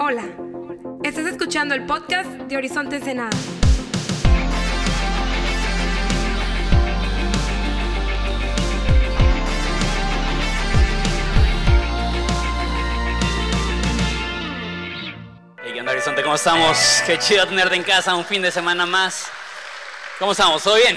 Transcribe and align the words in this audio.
Hola, 0.00 0.22
estás 1.02 1.26
escuchando 1.26 1.74
el 1.74 1.84
podcast 1.84 2.30
de 2.30 2.56
Horizonte 2.56 2.96
Ensenada. 2.96 3.30
Hey, 15.64 15.72
¿qué 15.74 15.80
onda, 15.80 15.90
Horizonte? 15.90 16.22
¿Cómo 16.22 16.36
estamos? 16.36 17.02
Qué 17.04 17.18
chido 17.18 17.44
tenerte 17.48 17.74
en 17.74 17.82
casa 17.82 18.14
un 18.14 18.24
fin 18.24 18.40
de 18.40 18.52
semana 18.52 18.86
más. 18.86 19.26
¿Cómo 20.20 20.30
estamos? 20.30 20.62
¿Todo 20.62 20.76
bien? 20.76 20.96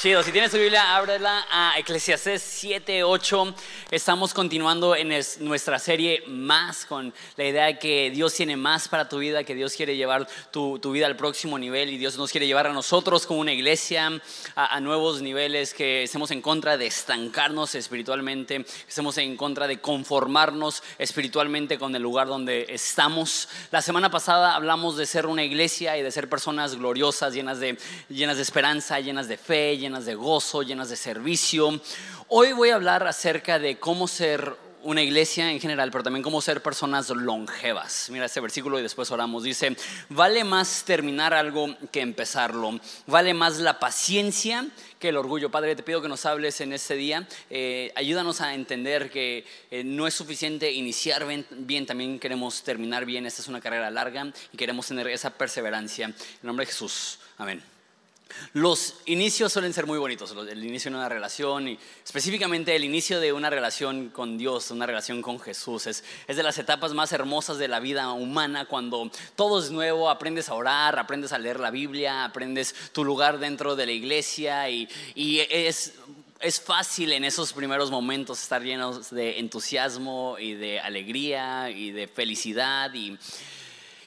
Chido, 0.00 0.22
si 0.22 0.30
tienes 0.30 0.52
tu 0.52 0.58
Biblia, 0.58 0.94
ábrela 0.96 1.44
a 1.50 1.76
Eclesiastés 1.76 2.40
7, 2.40 3.02
8. 3.02 3.52
Estamos 3.90 4.32
continuando 4.32 4.94
en 4.94 5.10
es- 5.10 5.40
nuestra 5.40 5.80
serie 5.80 6.22
más 6.28 6.86
con 6.86 7.12
la 7.36 7.44
idea 7.44 7.64
de 7.64 7.80
que 7.80 8.12
Dios 8.12 8.32
tiene 8.34 8.56
más 8.56 8.86
para 8.86 9.08
tu 9.08 9.18
vida, 9.18 9.42
que 9.42 9.56
Dios 9.56 9.74
quiere 9.74 9.96
llevar 9.96 10.28
tu, 10.52 10.78
tu 10.78 10.92
vida 10.92 11.06
al 11.06 11.16
próximo 11.16 11.58
nivel 11.58 11.90
y 11.90 11.98
Dios 11.98 12.16
nos 12.16 12.30
quiere 12.30 12.46
llevar 12.46 12.68
a 12.68 12.72
nosotros 12.72 13.26
como 13.26 13.40
una 13.40 13.52
iglesia 13.52 14.12
a, 14.54 14.76
a 14.76 14.80
nuevos 14.80 15.20
niveles, 15.20 15.74
que 15.74 16.04
estemos 16.04 16.30
en 16.30 16.42
contra 16.42 16.76
de 16.76 16.86
estancarnos 16.86 17.74
espiritualmente, 17.74 18.62
que 18.62 18.88
estemos 18.88 19.18
en 19.18 19.36
contra 19.36 19.66
de 19.66 19.80
conformarnos 19.80 20.84
espiritualmente 21.00 21.76
con 21.76 21.96
el 21.96 22.02
lugar 22.02 22.28
donde 22.28 22.66
estamos. 22.68 23.48
La 23.72 23.82
semana 23.82 24.12
pasada 24.12 24.54
hablamos 24.54 24.96
de 24.96 25.06
ser 25.06 25.26
una 25.26 25.42
iglesia 25.42 25.98
y 25.98 26.02
de 26.02 26.12
ser 26.12 26.28
personas 26.28 26.76
gloriosas, 26.76 27.34
llenas 27.34 27.58
de, 27.58 27.76
llenas 28.08 28.36
de 28.36 28.42
esperanza, 28.44 29.00
llenas 29.00 29.26
de 29.26 29.36
fe, 29.36 29.76
llenas 29.76 29.87
de 29.88 30.14
gozo, 30.14 30.62
llenas 30.62 30.90
de 30.90 30.96
servicio. 30.96 31.80
Hoy 32.28 32.52
voy 32.52 32.68
a 32.68 32.74
hablar 32.74 33.06
acerca 33.06 33.58
de 33.58 33.78
cómo 33.78 34.06
ser 34.06 34.54
una 34.82 35.02
iglesia 35.02 35.50
en 35.50 35.60
general, 35.60 35.90
pero 35.90 36.04
también 36.04 36.22
cómo 36.22 36.42
ser 36.42 36.62
personas 36.62 37.08
longevas. 37.08 38.10
Mira 38.10 38.26
este 38.26 38.40
versículo 38.40 38.78
y 38.78 38.82
después 38.82 39.10
oramos. 39.10 39.42
Dice, 39.42 39.74
vale 40.10 40.44
más 40.44 40.84
terminar 40.84 41.32
algo 41.32 41.74
que 41.90 42.02
empezarlo. 42.02 42.78
Vale 43.06 43.32
más 43.32 43.58
la 43.58 43.80
paciencia 43.80 44.66
que 44.98 45.08
el 45.08 45.16
orgullo. 45.16 45.50
Padre, 45.50 45.74
te 45.74 45.82
pido 45.82 46.02
que 46.02 46.08
nos 46.08 46.26
hables 46.26 46.60
en 46.60 46.74
este 46.74 46.94
día. 46.94 47.26
Eh, 47.48 47.92
ayúdanos 47.96 48.42
a 48.42 48.54
entender 48.54 49.10
que 49.10 49.46
eh, 49.70 49.82
no 49.84 50.06
es 50.06 50.12
suficiente 50.12 50.70
iniciar 50.70 51.26
bien, 51.26 51.46
bien, 51.50 51.86
también 51.86 52.18
queremos 52.18 52.62
terminar 52.62 53.06
bien. 53.06 53.24
Esta 53.24 53.40
es 53.40 53.48
una 53.48 53.62
carrera 53.62 53.90
larga 53.90 54.30
y 54.52 54.56
queremos 54.58 54.86
tener 54.86 55.08
esa 55.08 55.30
perseverancia. 55.30 56.06
En 56.06 56.14
nombre 56.42 56.66
de 56.66 56.72
Jesús. 56.72 57.18
Amén. 57.38 57.77
Los 58.52 58.96
inicios 59.06 59.52
suelen 59.52 59.72
ser 59.72 59.86
muy 59.86 59.98
bonitos, 59.98 60.32
el 60.32 60.64
inicio 60.64 60.90
de 60.90 60.96
una 60.96 61.08
relación 61.08 61.68
y 61.68 61.78
específicamente 62.04 62.76
el 62.76 62.84
inicio 62.84 63.20
de 63.20 63.32
una 63.32 63.50
relación 63.50 64.10
con 64.10 64.36
Dios, 64.36 64.70
una 64.70 64.86
relación 64.86 65.22
con 65.22 65.40
Jesús. 65.40 65.86
Es, 65.86 66.04
es 66.26 66.36
de 66.36 66.42
las 66.42 66.58
etapas 66.58 66.92
más 66.92 67.12
hermosas 67.12 67.58
de 67.58 67.68
la 67.68 67.80
vida 67.80 68.12
humana 68.12 68.66
cuando 68.66 69.10
todo 69.34 69.60
es 69.60 69.70
nuevo, 69.70 70.10
aprendes 70.10 70.48
a 70.48 70.54
orar, 70.54 70.98
aprendes 70.98 71.32
a 71.32 71.38
leer 71.38 71.58
la 71.58 71.70
Biblia, 71.70 72.24
aprendes 72.24 72.74
tu 72.92 73.04
lugar 73.04 73.38
dentro 73.38 73.76
de 73.76 73.86
la 73.86 73.92
iglesia 73.92 74.68
y, 74.68 74.88
y 75.14 75.40
es, 75.40 75.94
es 76.40 76.60
fácil 76.60 77.12
en 77.12 77.24
esos 77.24 77.52
primeros 77.52 77.90
momentos 77.90 78.42
estar 78.42 78.62
llenos 78.62 79.10
de 79.10 79.38
entusiasmo 79.38 80.36
y 80.38 80.54
de 80.54 80.80
alegría 80.80 81.70
y 81.70 81.92
de 81.92 82.08
felicidad 82.08 82.92
y... 82.94 83.18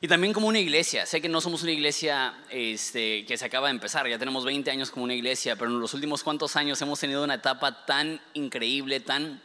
Y 0.04 0.08
también 0.08 0.34
como 0.34 0.48
una 0.48 0.58
iglesia. 0.58 1.06
Sé 1.06 1.22
que 1.22 1.30
no 1.30 1.42
somos 1.42 1.62
una 1.62 1.74
iglesia 1.74 2.34
este, 2.50 3.24
que 3.26 3.38
se 3.38 3.46
acaba 3.46 3.68
de 3.68 3.76
empezar, 3.76 4.08
ya 4.10 4.18
tenemos 4.18 4.44
20 4.44 4.72
años 4.72 4.90
como 4.90 5.04
una 5.04 5.14
iglesia, 5.14 5.56
pero 5.56 5.70
en 5.70 5.80
los 5.80 5.94
últimos 5.94 6.24
cuantos 6.24 6.56
años 6.56 6.82
hemos 6.82 7.00
tenido 7.00 7.24
una 7.24 7.36
etapa 7.36 7.86
tan 7.86 8.20
increíble, 8.34 9.00
tan 9.00 9.40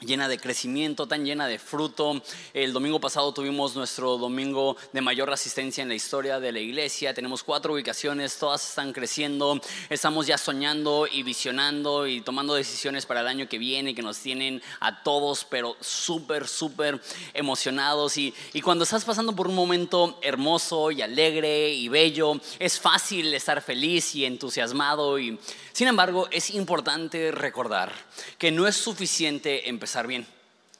llena 0.00 0.28
de 0.28 0.38
crecimiento, 0.38 1.06
tan 1.06 1.24
llena 1.24 1.46
de 1.48 1.58
fruto. 1.58 2.22
El 2.52 2.72
domingo 2.72 3.00
pasado 3.00 3.32
tuvimos 3.32 3.74
nuestro 3.74 4.18
domingo 4.18 4.76
de 4.92 5.00
mayor 5.00 5.32
asistencia 5.32 5.82
en 5.82 5.88
la 5.88 5.94
historia 5.94 6.38
de 6.38 6.52
la 6.52 6.60
iglesia. 6.60 7.14
Tenemos 7.14 7.42
cuatro 7.42 7.72
ubicaciones, 7.72 8.38
todas 8.38 8.68
están 8.68 8.92
creciendo. 8.92 9.60
Estamos 9.88 10.26
ya 10.26 10.36
soñando 10.36 11.06
y 11.10 11.22
visionando 11.22 12.06
y 12.06 12.20
tomando 12.20 12.54
decisiones 12.54 13.06
para 13.06 13.20
el 13.20 13.26
año 13.26 13.48
que 13.48 13.58
viene 13.58 13.94
que 13.94 14.02
nos 14.02 14.18
tienen 14.18 14.62
a 14.80 15.02
todos, 15.02 15.46
pero 15.48 15.76
súper, 15.80 16.46
súper 16.46 17.00
emocionados. 17.32 18.18
Y, 18.18 18.34
y 18.52 18.60
cuando 18.60 18.84
estás 18.84 19.04
pasando 19.04 19.34
por 19.34 19.48
un 19.48 19.54
momento 19.54 20.18
hermoso 20.20 20.90
y 20.90 21.00
alegre 21.00 21.70
y 21.70 21.88
bello, 21.88 22.38
es 22.58 22.78
fácil 22.78 23.32
estar 23.32 23.62
feliz 23.62 24.14
y 24.14 24.26
entusiasmado. 24.26 25.18
Y, 25.18 25.38
sin 25.76 25.88
embargo, 25.88 26.26
es 26.30 26.54
importante 26.54 27.30
recordar 27.30 27.92
que 28.38 28.50
no 28.50 28.66
es 28.66 28.76
suficiente 28.76 29.68
empezar 29.68 30.06
bien. 30.06 30.26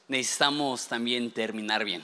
Necesitamos 0.07 0.87
también 0.87 1.29
terminar 1.29 1.85
bien. 1.85 2.03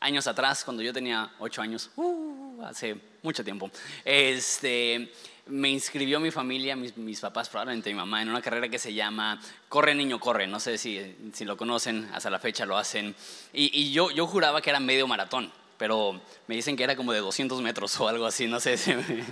Años 0.00 0.26
atrás, 0.26 0.64
cuando 0.64 0.82
yo 0.82 0.92
tenía 0.92 1.30
ocho 1.38 1.62
años, 1.62 1.90
uh, 1.94 2.64
hace 2.64 2.96
mucho 3.22 3.44
tiempo, 3.44 3.70
este, 4.04 5.12
me 5.46 5.70
inscribió 5.70 6.18
mi 6.18 6.32
familia, 6.32 6.74
mis, 6.74 6.96
mis 6.96 7.20
papás, 7.20 7.48
probablemente 7.48 7.90
mi 7.90 7.94
mamá, 7.94 8.20
en 8.22 8.30
una 8.30 8.42
carrera 8.42 8.68
que 8.68 8.80
se 8.80 8.92
llama 8.92 9.40
Corre 9.68 9.94
Niño 9.94 10.18
Corre. 10.18 10.48
No 10.48 10.58
sé 10.58 10.78
si, 10.78 11.14
si 11.32 11.44
lo 11.44 11.56
conocen, 11.56 12.10
hasta 12.12 12.28
la 12.28 12.40
fecha 12.40 12.66
lo 12.66 12.76
hacen. 12.76 13.14
Y, 13.52 13.70
y 13.72 13.92
yo, 13.92 14.10
yo 14.10 14.26
juraba 14.26 14.60
que 14.60 14.70
era 14.70 14.80
medio 14.80 15.06
maratón 15.06 15.52
pero 15.82 16.20
me 16.46 16.54
dicen 16.54 16.76
que 16.76 16.84
era 16.84 16.94
como 16.94 17.12
de 17.12 17.18
200 17.18 17.60
metros 17.60 17.98
o 17.98 18.06
algo 18.06 18.24
así, 18.24 18.46
no 18.46 18.60
sé, 18.60 18.76
se 18.78 18.94
me, 18.94 19.24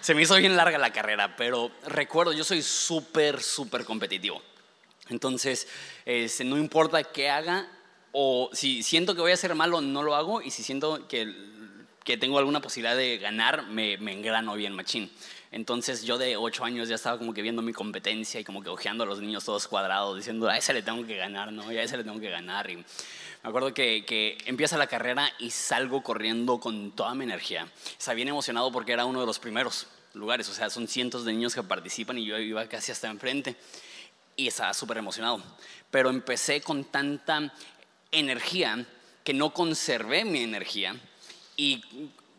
se 0.00 0.16
me 0.16 0.22
hizo 0.22 0.34
bien 0.34 0.56
larga 0.56 0.76
la 0.76 0.92
carrera, 0.92 1.36
pero 1.36 1.70
recuerdo, 1.86 2.32
yo 2.32 2.42
soy 2.42 2.60
súper, 2.60 3.40
súper 3.40 3.84
competitivo. 3.84 4.42
Entonces, 5.10 5.68
este, 6.04 6.42
no 6.42 6.58
importa 6.58 7.04
qué 7.04 7.30
haga, 7.30 7.68
o 8.10 8.50
si 8.52 8.82
siento 8.82 9.14
que 9.14 9.20
voy 9.20 9.30
a 9.30 9.36
ser 9.36 9.54
malo, 9.54 9.80
no 9.80 10.02
lo 10.02 10.16
hago, 10.16 10.42
y 10.42 10.50
si 10.50 10.64
siento 10.64 11.06
que, 11.06 11.32
que 12.02 12.16
tengo 12.16 12.36
alguna 12.36 12.60
posibilidad 12.60 12.96
de 12.96 13.18
ganar, 13.18 13.68
me, 13.68 13.96
me 13.98 14.12
engrano 14.12 14.56
bien, 14.56 14.74
machín. 14.74 15.08
Entonces 15.52 16.02
yo 16.02 16.16
de 16.16 16.36
8 16.36 16.64
años 16.64 16.88
ya 16.88 16.94
estaba 16.94 17.18
como 17.18 17.34
que 17.34 17.42
viendo 17.42 17.60
mi 17.60 17.74
competencia 17.74 18.40
y 18.40 18.44
como 18.44 18.62
que 18.62 18.70
ojeando 18.70 19.04
a 19.04 19.06
los 19.06 19.20
niños 19.20 19.44
todos 19.44 19.68
cuadrados, 19.68 20.16
diciendo, 20.16 20.48
a 20.48 20.56
ese 20.56 20.72
le 20.72 20.82
tengo 20.82 21.06
que 21.06 21.16
ganar, 21.16 21.52
¿no? 21.52 21.70
Y 21.70 21.76
a 21.76 21.82
ese 21.82 21.98
le 21.98 22.04
tengo 22.04 22.18
que 22.18 22.30
ganar. 22.30 22.68
Me 22.68 22.84
acuerdo 23.42 23.74
que, 23.74 24.04
que 24.06 24.38
empieza 24.46 24.78
la 24.78 24.86
carrera 24.86 25.30
y 25.38 25.50
salgo 25.50 26.02
corriendo 26.02 26.58
con 26.58 26.92
toda 26.92 27.14
mi 27.14 27.24
energía. 27.24 27.70
Estaba 27.98 28.14
bien 28.14 28.28
emocionado 28.28 28.72
porque 28.72 28.92
era 28.92 29.04
uno 29.04 29.20
de 29.20 29.26
los 29.26 29.38
primeros 29.38 29.86
lugares, 30.14 30.48
o 30.48 30.54
sea, 30.54 30.70
son 30.70 30.88
cientos 30.88 31.24
de 31.24 31.32
niños 31.32 31.54
que 31.54 31.62
participan 31.62 32.18
y 32.18 32.24
yo 32.24 32.38
iba 32.38 32.66
casi 32.66 32.92
hasta 32.92 33.08
enfrente 33.08 33.54
y 34.36 34.48
estaba 34.48 34.72
súper 34.72 34.96
emocionado. 34.96 35.42
Pero 35.90 36.08
empecé 36.08 36.62
con 36.62 36.84
tanta 36.84 37.52
energía 38.10 38.86
que 39.22 39.34
no 39.34 39.52
conservé 39.52 40.24
mi 40.24 40.42
energía 40.42 40.96
y 41.56 41.82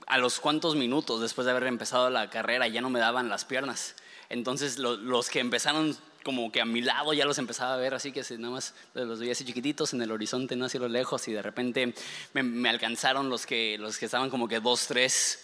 a 0.07 0.17
los 0.17 0.39
cuantos 0.39 0.75
minutos 0.75 1.21
después 1.21 1.45
de 1.45 1.51
haber 1.51 1.63
empezado 1.67 2.09
la 2.09 2.29
carrera 2.29 2.67
ya 2.67 2.81
no 2.81 2.89
me 2.89 2.99
daban 2.99 3.29
las 3.29 3.45
piernas. 3.45 3.95
Entonces 4.29 4.77
lo- 4.79 4.97
los 4.97 5.29
que 5.29 5.39
empezaron 5.39 5.95
como 6.23 6.51
que 6.51 6.61
a 6.61 6.65
mi 6.65 6.81
lado 6.81 7.13
ya 7.13 7.25
los 7.25 7.37
empezaba 7.37 7.73
a 7.73 7.77
ver 7.77 7.93
así 7.93 8.11
que 8.11 8.23
nada 8.37 8.53
más 8.53 8.73
los 8.93 9.19
veía 9.19 9.33
así 9.33 9.43
chiquititos 9.43 9.93
en 9.93 10.01
el 10.01 10.11
horizonte, 10.11 10.55
no 10.55 10.65
así 10.65 10.79
lo 10.79 10.87
lejos 10.87 11.27
y 11.27 11.33
de 11.33 11.41
repente 11.41 11.93
me, 12.33 12.69
alcanzaron 12.69 13.29
los 13.29 13.45
que, 13.45 13.77
los 13.77 13.97
que 13.97 14.05
estaban 14.05 14.29
como 14.29 14.47
que 14.47 14.59
dos, 14.59 14.87
tres. 14.87 15.39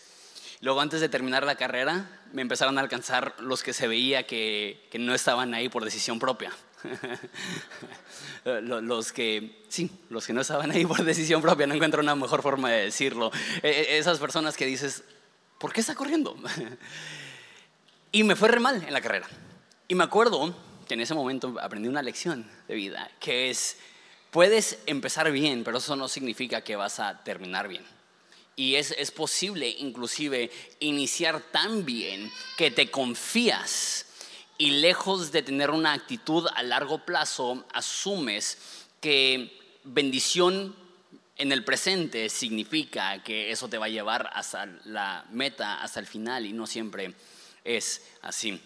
Luego 0.62 0.82
antes 0.82 1.02
de 1.02 1.10
terminar 1.10 1.46
la 1.46 1.56
carrera 1.56 2.22
me 2.34 2.42
empezaron 2.42 2.78
a 2.78 2.82
alcanzar 2.82 3.36
los 3.40 3.62
que 3.64 3.74
se 3.74 3.88
veía 3.88 4.26
que 4.26 4.90
no 5.00 5.14
estaban 5.14 5.54
ahí 5.54 5.70
por 5.70 5.84
decisión 5.84 6.20
propia. 6.20 6.52
Lo- 8.46 8.82
los 8.82 9.12
que, 9.12 9.64
sí, 9.70 9.90
los 10.10 10.26
que 10.26 10.34
no 10.34 10.42
estaban 10.42 10.72
ahí 10.72 10.86
por 10.86 11.04
decisión 11.04 11.42
propia, 11.42 11.68
no 11.68 11.74
encuentro 11.76 12.02
una 12.02 12.16
mejor 12.16 12.42
forma 12.42 12.70
de 12.72 12.86
decirlo. 12.86 13.32
Eh, 13.64 13.88
eh, 13.90 13.98
Esas 13.98 14.20
personas 14.20 14.56
que 14.58 14.66
dices, 14.66 15.04
¿por 15.58 15.74
qué 15.74 15.82
está 15.82 15.96
corriendo? 15.96 16.36
Y 18.12 18.24
me 18.24 18.36
fue 18.36 18.50
re 18.50 18.60
mal 18.60 18.84
en 18.84 18.92
la 18.92 19.02
carrera. 19.02 19.28
Y 19.88 19.94
me 19.94 20.04
acuerdo 20.04 20.56
que 20.88 20.96
en 20.96 21.02
ese 21.02 21.14
momento 21.14 21.56
aprendí 21.62 21.88
una 21.88 22.02
lección 22.02 22.50
de 22.68 22.74
vida, 22.74 23.12
que 23.20 23.52
es, 23.52 23.78
puedes 24.32 24.80
empezar 24.88 25.32
bien, 25.32 25.64
pero 25.64 25.78
eso 25.78 25.96
no 25.96 26.08
significa 26.08 26.64
que 26.64 26.76
vas 26.76 27.00
a 27.00 27.24
terminar 27.24 27.68
bien. 27.68 27.84
Y 28.56 28.76
es, 28.76 28.96
es 28.98 29.12
posible 29.12 29.70
inclusive 29.70 30.50
iniciar 30.80 31.40
tan 31.52 31.86
bien 31.86 32.32
que 32.58 32.72
te 32.72 32.90
confías 32.90 34.08
y 34.60 34.72
lejos 34.72 35.32
de 35.32 35.42
tener 35.42 35.72
una 35.72 35.94
actitud 35.94 36.46
a 36.54 36.62
largo 36.62 37.06
plazo, 37.06 37.66
asumes 37.74 38.58
que 39.00 39.58
bendición 39.86 40.76
en 41.38 41.54
el 41.54 41.64
presente 41.64 42.28
significa 42.28 43.24
que 43.24 43.52
eso 43.52 43.70
te 43.70 43.78
va 43.78 43.86
a 43.86 43.90
llevar 43.90 44.30
hasta 44.34 44.66
la 44.84 45.26
meta, 45.32 45.82
hasta 45.82 46.02
el 46.02 46.06
final, 46.06 46.46
y 46.46 46.52
no 46.52 46.68
siempre 46.68 47.16
es 47.64 48.06
así. 48.22 48.62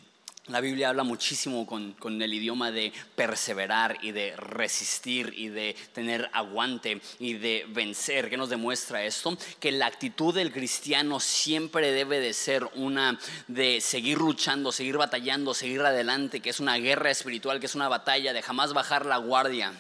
La 0.48 0.60
Biblia 0.60 0.90
habla 0.90 1.04
muchísimo 1.04 1.66
con, 1.66 1.94
con, 1.94 2.22
el 2.22 2.34
idioma 2.34 2.70
de 2.70 2.92
perseverar 3.16 3.98
y 4.02 4.12
de 4.12 4.36
resistir 4.36 5.34
y 5.38 5.48
de 5.48 5.74
tener 5.94 6.30
aguante 6.34 7.00
y 7.18 7.36
de 7.36 7.66
vencer. 7.70 8.30
¿Qué 8.30 8.36
nos 8.36 8.50
demuestra 8.50 9.06
esto? 9.06 9.38
Que 9.62 9.72
la 9.72 9.86
actitud 9.86 10.36
del 10.36 10.52
cristiano 10.52 11.22
siempre 11.22 11.94
debe 11.94 12.20
de 12.20 12.34
ser 12.34 12.68
una 12.76 13.18
de 13.48 13.80
seguir 13.80 14.18
luchando, 14.18 14.74
seguir 14.74 14.98
batallando, 14.98 15.54
seguir 15.54 15.80
adelante, 15.80 16.42
que 16.42 16.50
es 16.50 16.60
una 16.60 16.76
guerra 16.76 17.10
espiritual, 17.10 17.62
que 17.62 17.68
es 17.68 17.76
una 17.76 17.88
batalla 17.88 18.34
de 18.34 18.42
jamás 18.42 18.74
bajar 18.74 19.06
la 19.06 19.18
guardia. 19.18 19.72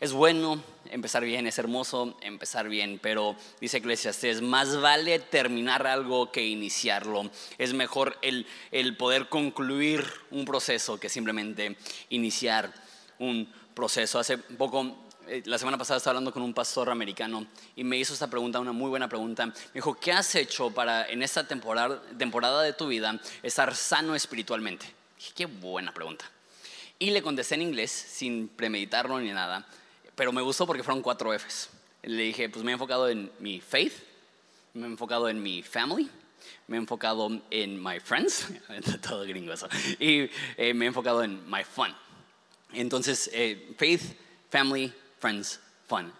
Es 0.00 0.12
bueno 0.12 0.62
empezar 0.90 1.24
bien, 1.24 1.48
es 1.48 1.58
hermoso 1.58 2.16
empezar 2.20 2.68
bien, 2.68 3.00
pero 3.02 3.34
dice 3.60 3.78
Eclesiastes, 3.78 4.42
más 4.42 4.80
vale 4.80 5.18
terminar 5.18 5.88
algo 5.88 6.30
que 6.30 6.46
iniciarlo. 6.46 7.28
Es 7.58 7.74
mejor 7.74 8.16
el, 8.22 8.46
el 8.70 8.96
poder 8.96 9.28
concluir 9.28 10.04
un 10.30 10.44
proceso 10.44 11.00
que 11.00 11.08
simplemente 11.08 11.76
iniciar 12.10 12.72
un 13.18 13.52
proceso. 13.74 14.20
Hace 14.20 14.38
poco 14.38 15.08
eh, 15.26 15.42
la 15.46 15.58
semana 15.58 15.76
pasada 15.76 15.98
estaba 15.98 16.12
hablando 16.12 16.32
con 16.32 16.42
un 16.42 16.54
pastor 16.54 16.90
americano 16.90 17.48
y 17.74 17.82
me 17.82 17.96
hizo 17.96 18.12
esta 18.12 18.30
pregunta, 18.30 18.60
una 18.60 18.70
muy 18.70 18.90
buena 18.90 19.08
pregunta. 19.08 19.46
Me 19.46 19.54
dijo, 19.74 19.94
¿qué 19.94 20.12
has 20.12 20.32
hecho 20.36 20.70
para 20.70 21.08
en 21.08 21.24
esta 21.24 21.44
temporada, 21.46 22.00
temporada 22.16 22.62
de 22.62 22.72
tu 22.72 22.86
vida 22.86 23.20
estar 23.42 23.74
sano 23.74 24.14
espiritualmente? 24.14 24.86
Dije, 25.18 25.32
qué 25.34 25.46
buena 25.46 25.92
pregunta. 25.92 26.24
Y 27.00 27.10
le 27.10 27.20
contesté 27.20 27.56
en 27.56 27.62
inglés, 27.62 27.90
sin 27.90 28.48
premeditarlo 28.48 29.20
ni 29.20 29.30
nada, 29.32 29.66
pero 30.18 30.32
me 30.32 30.42
gustó 30.42 30.66
porque 30.66 30.82
fueron 30.82 31.00
cuatro 31.00 31.32
Fs. 31.32 31.70
Le 32.02 32.24
dije, 32.24 32.48
pues 32.48 32.64
me 32.64 32.72
he 32.72 32.74
enfocado 32.74 33.08
en 33.08 33.30
mi 33.38 33.60
faith, 33.60 33.92
me 34.74 34.88
he 34.88 34.90
enfocado 34.90 35.28
en 35.28 35.40
mi 35.40 35.62
family, 35.62 36.10
me 36.66 36.76
he 36.76 36.80
enfocado 36.80 37.30
en 37.52 37.80
my 37.80 38.00
friends, 38.00 38.48
todo 39.00 39.22
gringo 39.22 39.54
y 40.00 40.28
eh, 40.56 40.74
me 40.74 40.86
he 40.86 40.88
enfocado 40.88 41.22
en 41.22 41.48
my 41.48 41.62
fun. 41.62 41.94
Entonces, 42.72 43.30
eh, 43.32 43.72
faith, 43.78 44.16
family, 44.50 44.92
friends, 45.20 45.60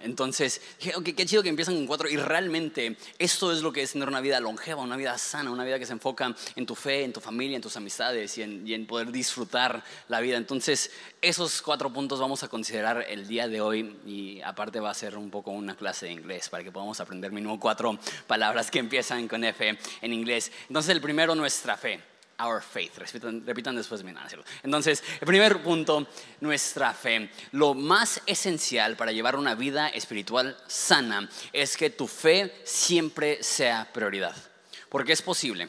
Entonces, 0.00 0.62
dije, 0.78 0.96
ok, 0.96 1.10
qué 1.14 1.26
chido 1.26 1.42
que 1.42 1.48
empiezan 1.50 1.74
con 1.74 1.86
cuatro. 1.86 2.08
Y 2.08 2.16
realmente 2.16 2.96
esto 3.18 3.52
es 3.52 3.60
lo 3.60 3.72
que 3.72 3.82
es 3.82 3.92
tener 3.92 4.08
una 4.08 4.20
vida 4.20 4.40
longeva, 4.40 4.82
una 4.82 4.96
vida 4.96 5.18
sana, 5.18 5.50
una 5.50 5.64
vida 5.64 5.78
que 5.78 5.84
se 5.84 5.92
enfoca 5.92 6.34
en 6.56 6.66
tu 6.66 6.74
fe, 6.74 7.04
en 7.04 7.12
tu 7.12 7.20
familia, 7.20 7.56
en 7.56 7.62
tus 7.62 7.76
amistades 7.76 8.38
y 8.38 8.42
en, 8.42 8.66
y 8.66 8.74
en 8.74 8.86
poder 8.86 9.12
disfrutar 9.12 9.84
la 10.08 10.20
vida. 10.20 10.38
Entonces, 10.38 10.90
esos 11.20 11.60
cuatro 11.60 11.92
puntos 11.92 12.18
vamos 12.18 12.42
a 12.42 12.48
considerar 12.48 13.04
el 13.08 13.28
día 13.28 13.46
de 13.46 13.60
hoy. 13.60 13.98
Y 14.06 14.40
aparte 14.40 14.80
va 14.80 14.90
a 14.90 14.94
ser 14.94 15.16
un 15.18 15.30
poco 15.30 15.50
una 15.50 15.76
clase 15.76 16.06
de 16.06 16.12
inglés 16.12 16.48
para 16.48 16.64
que 16.64 16.72
podamos 16.72 16.98
aprender 17.00 17.30
mínimo 17.30 17.60
cuatro 17.60 17.98
palabras 18.26 18.70
que 18.70 18.78
empiezan 18.78 19.28
con 19.28 19.44
F 19.44 19.78
en 20.00 20.12
inglés. 20.12 20.50
Entonces, 20.68 20.90
el 20.90 21.00
primero, 21.00 21.34
nuestra 21.34 21.76
fe 21.76 22.00
our 22.40 22.62
faith. 22.62 22.96
Repitan, 22.98 23.44
repitan 23.46 23.76
después 23.76 24.02
de 24.02 24.10
mí. 24.10 24.18
Entonces, 24.62 25.02
el 25.20 25.26
primer 25.26 25.62
punto, 25.62 26.06
nuestra 26.40 26.94
fe. 26.94 27.30
Lo 27.52 27.74
más 27.74 28.20
esencial 28.26 28.96
para 28.96 29.12
llevar 29.12 29.36
una 29.36 29.54
vida 29.54 29.88
espiritual 29.88 30.56
sana 30.66 31.28
es 31.52 31.76
que 31.76 31.90
tu 31.90 32.06
fe 32.06 32.60
siempre 32.64 33.42
sea 33.42 33.88
prioridad. 33.92 34.36
Porque 34.88 35.12
es 35.12 35.22
posible. 35.22 35.68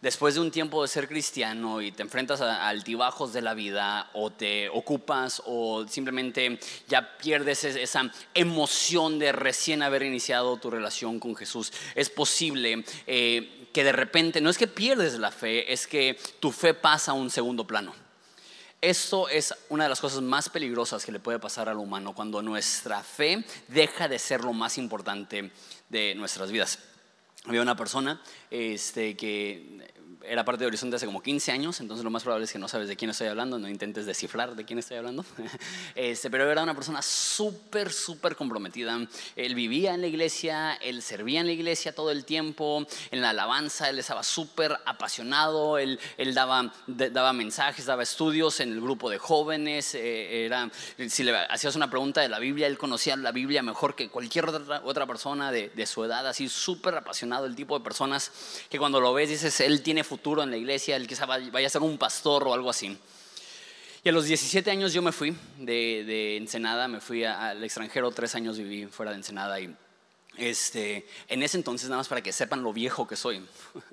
Después 0.00 0.34
de 0.34 0.40
un 0.40 0.50
tiempo 0.50 0.80
de 0.80 0.88
ser 0.88 1.06
cristiano 1.08 1.82
y 1.82 1.92
te 1.92 2.02
enfrentas 2.02 2.40
a 2.40 2.68
altibajos 2.68 3.34
de 3.34 3.42
la 3.42 3.52
vida 3.52 4.08
o 4.14 4.30
te 4.30 4.70
ocupas 4.70 5.42
o 5.44 5.86
simplemente 5.86 6.58
ya 6.88 7.18
pierdes 7.18 7.64
esa 7.64 8.10
emoción 8.32 9.18
de 9.18 9.32
recién 9.32 9.82
haber 9.82 10.02
iniciado 10.02 10.56
tu 10.56 10.70
relación 10.70 11.20
con 11.20 11.36
Jesús, 11.36 11.70
es 11.94 12.08
posible 12.08 12.82
eh, 13.06 13.68
que 13.74 13.84
de 13.84 13.92
repente, 13.92 14.40
no 14.40 14.48
es 14.48 14.56
que 14.56 14.66
pierdes 14.66 15.18
la 15.18 15.30
fe, 15.30 15.70
es 15.70 15.86
que 15.86 16.18
tu 16.40 16.50
fe 16.50 16.72
pasa 16.72 17.10
a 17.10 17.14
un 17.14 17.28
segundo 17.28 17.66
plano. 17.66 17.94
Esto 18.80 19.28
es 19.28 19.54
una 19.68 19.84
de 19.84 19.90
las 19.90 20.00
cosas 20.00 20.22
más 20.22 20.48
peligrosas 20.48 21.04
que 21.04 21.12
le 21.12 21.20
puede 21.20 21.38
pasar 21.38 21.68
al 21.68 21.76
humano 21.76 22.14
cuando 22.14 22.40
nuestra 22.40 23.02
fe 23.02 23.44
deja 23.68 24.08
de 24.08 24.18
ser 24.18 24.40
lo 24.40 24.54
más 24.54 24.78
importante 24.78 25.50
de 25.90 26.14
nuestras 26.14 26.50
vidas. 26.50 26.78
Había 27.46 27.62
una 27.62 27.76
persona 27.76 28.20
este, 28.50 29.16
que 29.16 29.90
era 30.26 30.44
parte 30.44 30.64
de 30.64 30.66
Horizonte 30.66 30.96
hace 30.96 31.06
como 31.06 31.22
15 31.22 31.52
años, 31.52 31.80
entonces 31.80 32.04
lo 32.04 32.10
más 32.10 32.22
probable 32.22 32.44
es 32.44 32.52
que 32.52 32.58
no 32.58 32.68
sabes 32.68 32.88
de 32.88 32.96
quién 32.96 33.10
estoy 33.10 33.28
hablando, 33.28 33.58
no 33.58 33.68
intentes 33.68 34.06
descifrar 34.06 34.54
de 34.54 34.64
quién 34.64 34.78
estoy 34.78 34.98
hablando. 34.98 35.24
Este, 35.94 36.30
pero 36.30 36.50
era 36.50 36.62
una 36.62 36.74
persona 36.74 37.02
súper, 37.02 37.92
súper 37.92 38.36
comprometida. 38.36 38.98
Él 39.36 39.54
vivía 39.54 39.94
en 39.94 40.00
la 40.00 40.06
iglesia, 40.06 40.74
él 40.74 41.02
servía 41.02 41.40
en 41.40 41.46
la 41.46 41.52
iglesia 41.52 41.94
todo 41.94 42.10
el 42.10 42.24
tiempo, 42.24 42.86
en 43.10 43.20
la 43.20 43.30
alabanza, 43.30 43.88
él 43.88 43.98
estaba 43.98 44.22
súper 44.22 44.78
apasionado, 44.86 45.78
él, 45.78 45.98
él 46.16 46.34
daba, 46.34 46.72
daba 46.86 47.32
mensajes, 47.32 47.86
daba 47.86 48.02
estudios 48.02 48.60
en 48.60 48.72
el 48.72 48.80
grupo 48.80 49.10
de 49.10 49.18
jóvenes. 49.18 49.94
Eh, 49.94 50.46
era, 50.46 50.70
si 51.08 51.22
le 51.22 51.36
hacías 51.36 51.76
una 51.76 51.90
pregunta 51.90 52.20
de 52.20 52.28
la 52.28 52.38
Biblia, 52.38 52.66
él 52.66 52.78
conocía 52.78 53.16
la 53.16 53.32
Biblia 53.32 53.62
mejor 53.62 53.94
que 53.94 54.08
cualquier 54.08 54.48
otra, 54.48 54.80
otra 54.84 55.06
persona 55.06 55.52
de, 55.52 55.70
de 55.70 55.86
su 55.86 56.04
edad, 56.04 56.26
así 56.26 56.48
súper 56.48 56.94
apasionado, 56.94 57.46
el 57.46 57.56
tipo 57.56 57.76
de 57.78 57.84
personas 57.84 58.32
que 58.68 58.78
cuando 58.78 59.00
lo 59.00 59.12
ves 59.12 59.28
dices, 59.28 59.60
él 59.60 59.82
tiene 59.82 60.04
futuro 60.10 60.42
en 60.42 60.50
la 60.50 60.56
iglesia, 60.56 60.96
él 60.96 61.06
quizá 61.06 61.24
vaya 61.24 61.66
a 61.66 61.70
ser 61.70 61.82
un 61.82 61.96
pastor 61.96 62.48
o 62.48 62.52
algo 62.52 62.68
así. 62.68 62.98
Y 64.02 64.08
a 64.08 64.12
los 64.12 64.24
17 64.24 64.68
años 64.68 64.92
yo 64.92 65.02
me 65.02 65.12
fui 65.12 65.36
de, 65.56 66.04
de 66.04 66.36
Ensenada, 66.36 66.88
me 66.88 67.00
fui 67.00 67.22
al 67.22 67.62
extranjero, 67.62 68.10
tres 68.10 68.34
años 68.34 68.58
viví 68.58 68.86
fuera 68.86 69.12
de 69.12 69.18
Ensenada 69.18 69.60
y 69.60 69.72
este, 70.36 71.06
en 71.28 71.42
ese 71.42 71.56
entonces, 71.56 71.88
nada 71.88 71.98
más 71.98 72.08
para 72.08 72.22
que 72.22 72.32
sepan 72.32 72.62
lo 72.62 72.72
viejo 72.72 73.06
que 73.06 73.16
soy, 73.16 73.44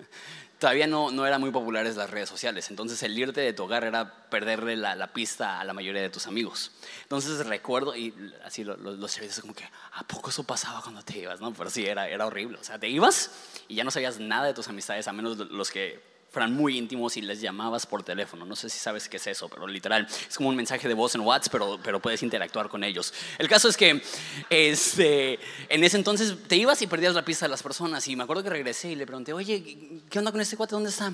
todavía 0.59 0.87
no, 0.87 1.11
no 1.11 1.25
eran 1.25 1.41
muy 1.41 1.51
populares 1.51 1.95
las 1.95 2.09
redes 2.09 2.29
sociales. 2.29 2.69
Entonces, 2.69 3.01
el 3.03 3.17
irte 3.17 3.41
de 3.41 3.53
tu 3.53 3.63
hogar 3.63 3.83
era 3.83 4.29
perderle 4.29 4.75
la, 4.75 4.95
la 4.95 5.13
pista 5.13 5.59
a 5.59 5.63
la 5.63 5.73
mayoría 5.73 6.01
de 6.01 6.09
tus 6.09 6.27
amigos. 6.27 6.71
Entonces, 7.03 7.45
recuerdo, 7.45 7.95
y 7.95 8.13
así 8.43 8.63
los, 8.63 8.79
los 8.79 9.11
servicios, 9.11 9.41
como 9.41 9.53
que, 9.53 9.65
¿a 9.93 10.03
poco 10.07 10.29
eso 10.29 10.43
pasaba 10.43 10.81
cuando 10.81 11.01
te 11.03 11.17
ibas? 11.19 11.41
¿no? 11.41 11.53
Pero 11.53 11.69
sí, 11.69 11.85
era, 11.85 12.07
era 12.07 12.25
horrible. 12.25 12.57
O 12.59 12.63
sea, 12.63 12.79
te 12.79 12.87
ibas 12.87 13.31
y 13.67 13.75
ya 13.75 13.83
no 13.83 13.91
sabías 13.91 14.19
nada 14.19 14.47
de 14.47 14.53
tus 14.53 14.67
amistades, 14.67 15.07
a 15.07 15.13
menos 15.13 15.37
los 15.37 15.71
que 15.71 16.16
fueran 16.29 16.53
muy 16.53 16.77
íntimos 16.77 17.17
y 17.17 17.21
les 17.21 17.41
llamabas 17.41 17.85
por 17.85 18.03
teléfono. 18.03 18.45
No 18.45 18.55
sé 18.55 18.69
si 18.69 18.77
sabes 18.77 19.07
qué 19.07 19.17
es 19.17 19.27
eso, 19.27 19.49
pero 19.49 19.67
literal 19.67 20.07
es 20.07 20.35
como 20.35 20.49
un 20.49 20.55
mensaje 20.55 20.87
de 20.87 20.93
voz 20.93 21.15
en 21.15 21.21
WhatsApp, 21.21 21.51
pero, 21.51 21.79
pero 21.81 22.01
puedes 22.01 22.21
interactuar 22.21 22.69
con 22.69 22.83
ellos. 22.83 23.13
El 23.37 23.47
caso 23.47 23.69
es 23.69 23.77
que 23.77 24.01
este, 24.49 25.39
en 25.69 25.83
ese 25.83 25.97
entonces 25.97 26.35
te 26.47 26.57
ibas 26.57 26.81
y 26.81 26.87
perdías 26.87 27.15
la 27.15 27.23
pista 27.23 27.45
de 27.45 27.49
las 27.49 27.63
personas. 27.63 28.07
Y 28.07 28.15
me 28.15 28.23
acuerdo 28.23 28.43
que 28.43 28.49
regresé 28.49 28.91
y 28.91 28.95
le 28.95 29.05
pregunté, 29.05 29.33
oye, 29.33 30.01
¿qué 30.09 30.19
onda 30.19 30.31
con 30.31 30.41
este 30.41 30.57
cuate? 30.57 30.75
¿Dónde 30.75 30.89
está? 30.89 31.13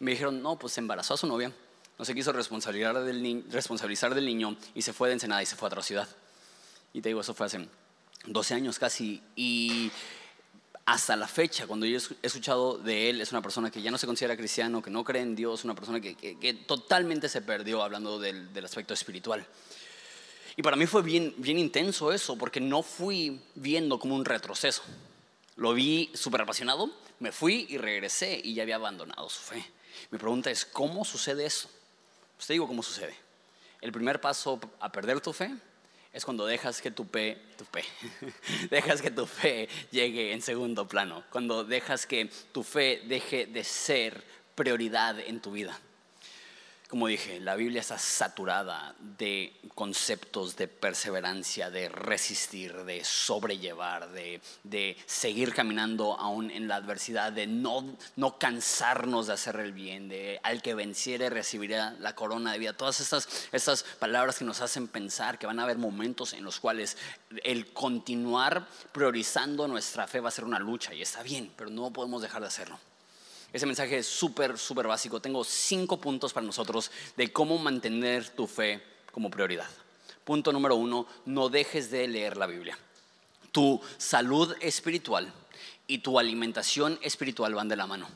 Y 0.00 0.04
me 0.04 0.12
dijeron, 0.12 0.42
no, 0.42 0.58
pues 0.58 0.72
se 0.74 0.80
embarazó 0.80 1.14
a 1.14 1.16
su 1.16 1.26
novia. 1.26 1.52
No 1.98 2.04
se 2.04 2.14
quiso 2.14 2.32
responsabilizar 2.32 2.98
del, 3.00 3.44
responsabilizar 3.50 4.14
del 4.14 4.24
niño 4.24 4.56
y 4.74 4.82
se 4.82 4.92
fue 4.92 5.08
de 5.08 5.14
Ensenada 5.14 5.42
y 5.42 5.46
se 5.46 5.56
fue 5.56 5.66
a 5.66 5.68
otra 5.68 5.82
ciudad. 5.82 6.08
Y 6.92 7.00
te 7.00 7.08
digo, 7.08 7.20
eso 7.20 7.34
fue 7.34 7.46
hace 7.46 7.66
12 8.26 8.54
años 8.54 8.78
casi. 8.78 9.22
Y 9.36 9.90
hasta 10.84 11.16
la 11.16 11.28
fecha, 11.28 11.66
cuando 11.66 11.86
yo 11.86 11.96
he 11.96 12.26
escuchado 12.26 12.76
de 12.76 13.10
él, 13.10 13.20
es 13.20 13.30
una 13.30 13.40
persona 13.40 13.70
que 13.70 13.80
ya 13.80 13.90
no 13.90 13.98
se 13.98 14.06
considera 14.06 14.36
cristiano, 14.36 14.82
que 14.82 14.90
no 14.90 15.04
cree 15.04 15.22
en 15.22 15.36
Dios, 15.36 15.64
una 15.64 15.74
persona 15.74 16.00
que, 16.00 16.64
totalmente 16.66 17.28
se 17.28 17.40
perdió 17.40 17.82
hablando 17.82 18.18
del, 18.18 18.48
aspecto 18.64 18.92
espiritual. 18.92 19.46
Y 20.56 20.62
para 20.62 20.76
mí 20.76 20.86
fue 20.86 21.02
bien, 21.02 21.34
bien 21.38 21.58
intenso 21.58 22.12
eso, 22.12 22.36
porque 22.36 22.60
no 22.60 22.82
fui 22.82 23.40
viendo 23.54 23.98
como 23.98 24.16
un 24.16 24.24
retroceso. 24.24 24.82
Lo 25.56 25.72
vi 25.72 26.10
súper 26.14 26.42
apasionado, 26.42 26.90
me 27.20 27.30
fui 27.30 27.66
y 27.68 27.78
regresé 27.78 28.40
y 28.42 28.54
ya 28.54 28.62
había 28.62 28.76
abandonado 28.76 29.28
su 29.30 29.40
fe. 29.40 29.64
Mi 30.10 30.18
pregunta 30.18 30.50
es, 30.50 30.64
¿cómo 30.64 31.04
sucede 31.04 31.46
eso? 31.46 31.70
Pues 32.36 32.48
te 32.48 32.54
digo 32.54 32.66
cómo 32.66 32.82
sucede. 32.82 33.14
El 33.80 33.92
primer 33.92 34.20
paso 34.20 34.60
a 34.80 34.90
perder 34.90 35.20
tu 35.20 35.32
fe 35.32 35.54
es 36.12 36.24
cuando 36.24 36.46
dejas 36.46 36.82
que 36.82 36.90
tu 36.90 37.04
fe, 37.04 37.38
tu 37.56 37.64
fe, 37.64 37.84
dejas 38.70 39.00
que 39.00 39.10
tu 39.10 39.26
fe 39.26 39.68
llegue 39.90 40.32
en 40.32 40.42
segundo 40.42 40.86
plano, 40.86 41.24
cuando 41.30 41.64
dejas 41.64 42.06
que 42.06 42.30
tu 42.52 42.62
fe 42.62 43.02
deje 43.06 43.46
de 43.46 43.64
ser 43.64 44.22
prioridad 44.54 45.18
en 45.20 45.40
tu 45.40 45.52
vida. 45.52 45.78
Como 46.92 47.06
dije, 47.06 47.40
la 47.40 47.56
Biblia 47.56 47.80
está 47.80 47.98
saturada 47.98 48.94
de 48.98 49.58
conceptos 49.74 50.56
de 50.56 50.68
perseverancia, 50.68 51.70
de 51.70 51.88
resistir, 51.88 52.84
de 52.84 53.02
sobrellevar, 53.02 54.10
de, 54.10 54.98
seguir 55.06 55.54
caminando 55.54 56.20
aún 56.20 56.50
en 56.50 56.68
la 56.68 56.76
adversidad, 56.76 57.32
de 57.32 57.46
no, 57.46 57.96
no 58.16 58.36
cansarnos 58.36 59.28
de 59.28 59.32
hacer 59.32 59.56
el 59.56 59.72
bien, 59.72 60.10
de 60.10 60.38
al 60.42 60.60
que 60.60 60.74
venciere 60.74 61.30
recibirá 61.30 61.92
la 61.98 62.14
corona 62.14 62.52
de 62.52 62.58
vida. 62.58 62.74
Todas 62.74 63.00
estas, 63.00 63.26
estas 63.52 63.84
palabras 63.84 64.36
que 64.36 64.44
nos 64.44 64.60
hacen 64.60 64.86
pensar 64.86 65.38
que 65.38 65.46
van 65.46 65.60
a 65.60 65.62
haber 65.62 65.78
momentos 65.78 66.34
en 66.34 66.44
los 66.44 66.60
cuales 66.60 66.98
el 67.42 67.72
continuar 67.72 68.68
priorizando 68.92 69.66
nuestra 69.66 70.06
fe 70.06 70.20
va 70.20 70.28
a 70.28 70.32
ser 70.32 70.44
una 70.44 70.58
lucha 70.58 70.92
y 70.92 71.00
está 71.00 71.22
bien, 71.22 71.54
pero 71.56 71.70
no 71.70 71.90
podemos 71.90 72.20
dejar 72.20 72.42
de 72.42 72.48
hacerlo. 72.48 72.78
Ese 73.52 73.66
mensaje 73.66 73.98
es 73.98 74.06
súper, 74.06 74.58
súper 74.58 74.86
básico. 74.86 75.20
Tengo 75.20 75.44
cinco 75.44 76.00
puntos 76.00 76.32
para 76.32 76.46
nosotros 76.46 76.90
de 77.16 77.32
cómo 77.32 77.58
mantener 77.58 78.28
tu 78.30 78.46
fe 78.46 78.82
como 79.10 79.30
prioridad. 79.30 79.68
Punto 80.24 80.52
número 80.52 80.76
uno, 80.76 81.06
no 81.26 81.48
dejes 81.48 81.90
de 81.90 82.08
leer 82.08 82.36
la 82.36 82.46
Biblia. 82.46 82.78
Tu 83.50 83.80
salud 83.98 84.54
espiritual 84.60 85.32
y 85.86 85.98
tu 85.98 86.18
alimentación 86.18 86.98
espiritual 87.02 87.54
van 87.54 87.68
de 87.68 87.76
la 87.76 87.86
mano. 87.86 88.08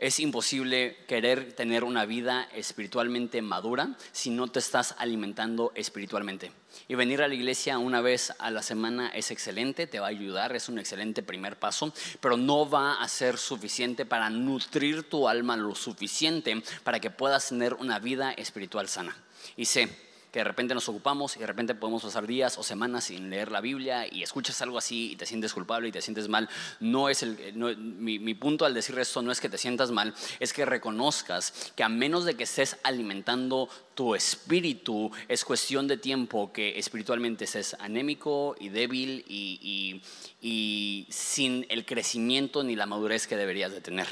Es 0.00 0.18
imposible 0.18 0.96
querer 1.06 1.52
tener 1.52 1.84
una 1.84 2.06
vida 2.06 2.48
espiritualmente 2.54 3.42
madura 3.42 3.98
si 4.12 4.30
no 4.30 4.48
te 4.48 4.58
estás 4.58 4.94
alimentando 4.96 5.72
espiritualmente. 5.74 6.52
Y 6.88 6.94
venir 6.94 7.20
a 7.20 7.28
la 7.28 7.34
iglesia 7.34 7.76
una 7.76 8.00
vez 8.00 8.32
a 8.38 8.50
la 8.50 8.62
semana 8.62 9.10
es 9.10 9.30
excelente, 9.30 9.86
te 9.86 10.00
va 10.00 10.06
a 10.06 10.08
ayudar, 10.08 10.56
es 10.56 10.70
un 10.70 10.78
excelente 10.78 11.22
primer 11.22 11.58
paso, 11.58 11.92
pero 12.18 12.38
no 12.38 12.68
va 12.68 12.94
a 12.94 13.08
ser 13.08 13.36
suficiente 13.36 14.06
para 14.06 14.30
nutrir 14.30 15.02
tu 15.02 15.28
alma 15.28 15.54
lo 15.58 15.74
suficiente 15.74 16.62
para 16.82 16.98
que 16.98 17.10
puedas 17.10 17.50
tener 17.50 17.74
una 17.74 17.98
vida 17.98 18.32
espiritual 18.32 18.88
sana. 18.88 19.14
Y 19.54 19.66
sé 19.66 20.09
que 20.32 20.40
de 20.40 20.44
repente 20.44 20.74
nos 20.74 20.88
ocupamos 20.88 21.36
y 21.36 21.40
de 21.40 21.46
repente 21.46 21.74
podemos 21.74 22.02
pasar 22.02 22.26
días 22.26 22.56
o 22.58 22.62
semanas 22.62 23.04
sin 23.04 23.30
leer 23.30 23.50
la 23.50 23.60
Biblia 23.60 24.06
y 24.10 24.22
escuchas 24.22 24.60
algo 24.62 24.78
así 24.78 25.12
y 25.12 25.16
te 25.16 25.26
sientes 25.26 25.52
culpable 25.52 25.88
y 25.88 25.92
te 25.92 26.00
sientes 26.00 26.28
mal. 26.28 26.48
No 26.78 27.08
es 27.08 27.22
el, 27.22 27.54
mi, 27.54 28.18
mi 28.18 28.34
punto 28.34 28.64
al 28.64 28.74
decir 28.74 28.98
esto 28.98 29.22
no 29.22 29.32
es 29.32 29.40
que 29.40 29.48
te 29.48 29.58
sientas 29.58 29.90
mal, 29.90 30.14
es 30.38 30.52
que 30.52 30.64
reconozcas 30.64 31.72
que 31.74 31.82
a 31.82 31.88
menos 31.88 32.24
de 32.24 32.34
que 32.34 32.44
estés 32.44 32.76
alimentando 32.82 33.68
tu 33.94 34.14
espíritu, 34.14 35.10
es 35.28 35.44
cuestión 35.44 35.88
de 35.88 35.96
tiempo 35.96 36.52
que 36.52 36.78
espiritualmente 36.78 37.44
estés 37.44 37.74
anémico 37.80 38.56
y 38.58 38.68
débil 38.68 39.24
y, 39.28 40.00
y, 40.40 40.48
y 40.48 41.06
sin 41.10 41.66
el 41.68 41.84
crecimiento 41.84 42.62
ni 42.62 42.76
la 42.76 42.86
madurez 42.86 43.26
que 43.26 43.36
deberías 43.36 43.72
de 43.72 43.80
tener. 43.80 44.06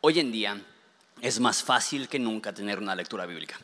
Hoy 0.00 0.18
en 0.20 0.32
día 0.32 0.62
es 1.20 1.40
más 1.40 1.62
fácil 1.62 2.08
que 2.08 2.18
nunca 2.18 2.54
tener 2.54 2.78
una 2.78 2.94
lectura 2.94 3.26
bíblica. 3.26 3.58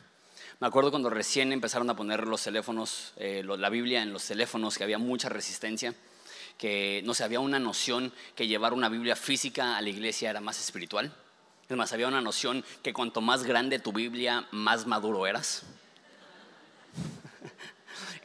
Me 0.61 0.67
acuerdo 0.67 0.91
cuando 0.91 1.09
recién 1.09 1.53
empezaron 1.53 1.89
a 1.89 1.95
poner 1.95 2.27
los 2.27 2.43
teléfonos, 2.43 3.13
eh, 3.15 3.43
la 3.45 3.69
Biblia 3.69 4.03
en 4.03 4.11
los 4.11 4.25
teléfonos, 4.25 4.77
que 4.77 4.83
había 4.83 4.97
mucha 4.97 5.29
resistencia, 5.29 5.95
que 6.57 7.01
no 7.05 7.13
sé, 7.13 7.23
había 7.23 7.39
una 7.39 7.59
noción 7.59 8.11
que 8.35 8.45
llevar 8.45 8.73
una 8.73 8.89
Biblia 8.89 9.15
física 9.15 9.77
a 9.77 9.81
la 9.81 9.87
iglesia 9.87 10.29
era 10.29 10.41
más 10.41 10.59
espiritual. 10.59 11.15
Es 11.69 11.77
más, 11.77 11.93
había 11.93 12.09
una 12.09 12.19
noción 12.19 12.65
que 12.83 12.91
cuanto 12.91 13.21
más 13.21 13.43
grande 13.43 13.79
tu 13.79 13.93
Biblia, 13.93 14.49
más 14.51 14.85
maduro 14.85 15.25
eras. 15.27 15.63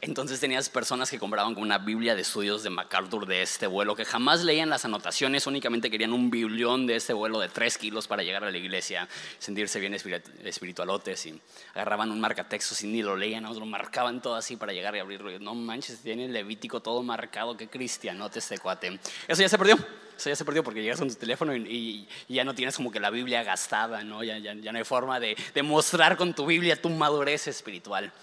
Entonces 0.01 0.39
tenías 0.39 0.69
personas 0.69 1.09
que 1.09 1.19
compraban 1.19 1.57
una 1.57 1.77
Biblia 1.77 2.15
de 2.15 2.21
estudios 2.21 2.63
de 2.63 2.69
MacArthur 2.69 3.25
de 3.25 3.41
este 3.41 3.67
vuelo, 3.67 3.95
que 3.95 4.05
jamás 4.05 4.43
leían 4.43 4.69
las 4.69 4.85
anotaciones, 4.85 5.47
únicamente 5.47 5.89
querían 5.89 6.13
un 6.13 6.29
biblión 6.29 6.85
de 6.87 6.95
este 6.95 7.13
vuelo 7.13 7.39
de 7.39 7.49
tres 7.49 7.77
kilos 7.77 8.07
para 8.07 8.23
llegar 8.23 8.43
a 8.43 8.51
la 8.51 8.57
iglesia, 8.57 9.07
sentirse 9.39 9.79
bien 9.79 9.93
espiritualotes 9.93 11.25
y 11.25 11.39
agarraban 11.73 12.11
un 12.11 12.19
marcatexto 12.19 12.75
y 12.85 12.87
ni 12.87 13.01
lo 13.01 13.15
leían, 13.15 13.43
lo 13.43 13.65
marcaban 13.65 14.21
todo 14.21 14.35
así 14.35 14.55
para 14.55 14.73
llegar 14.73 14.95
y 14.95 14.99
abrirlo. 14.99 15.37
no 15.39 15.55
manches, 15.55 15.99
tiene 15.99 16.25
el 16.25 16.33
Levítico 16.33 16.81
todo 16.81 17.01
marcado, 17.03 17.55
qué 17.55 17.67
cristianote 17.67 18.39
este 18.39 18.57
cuate. 18.57 18.99
Eso 19.27 19.41
ya 19.41 19.49
se 19.49 19.57
perdió. 19.57 19.77
Eso 20.17 20.29
ya 20.29 20.35
se 20.35 20.45
perdió 20.45 20.63
porque 20.63 20.81
llegas 20.81 20.99
con 20.99 21.09
tu 21.09 21.15
teléfono 21.15 21.53
y, 21.55 22.07
ya 22.29 22.45
no 22.45 22.55
tienes 22.55 22.77
como 22.77 22.89
que 22.91 22.99
la 22.99 23.09
Biblia 23.09 23.43
gastada, 23.43 24.03
¿no? 24.03 24.23
Ya, 24.23 24.37
ya, 24.37 24.53
no 24.53 24.77
hay 24.77 24.83
forma 24.85 25.19
de, 25.19 25.35
de 25.53 25.63
mostrar 25.63 26.15
con 26.15 26.33
tu 26.33 26.45
Biblia 26.45 26.81
tu 26.81 26.89
madurez 26.89 27.47
espiritual. 27.47 28.13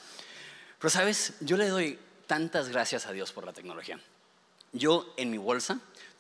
Pero 0.83 0.91
sabes, 0.91 1.35
yo 1.39 1.57
le 1.57 1.69
doy 1.69 1.97
tantas 2.27 2.69
gracias 2.69 3.07
a 3.07 3.13
Dios 3.13 3.31
por 3.31 3.47
la 3.47 3.53
tecnología. 3.53 4.01
Yo 4.73 5.15
en 5.17 5.31
mi 5.31 5.39
bolsa, 5.39 5.79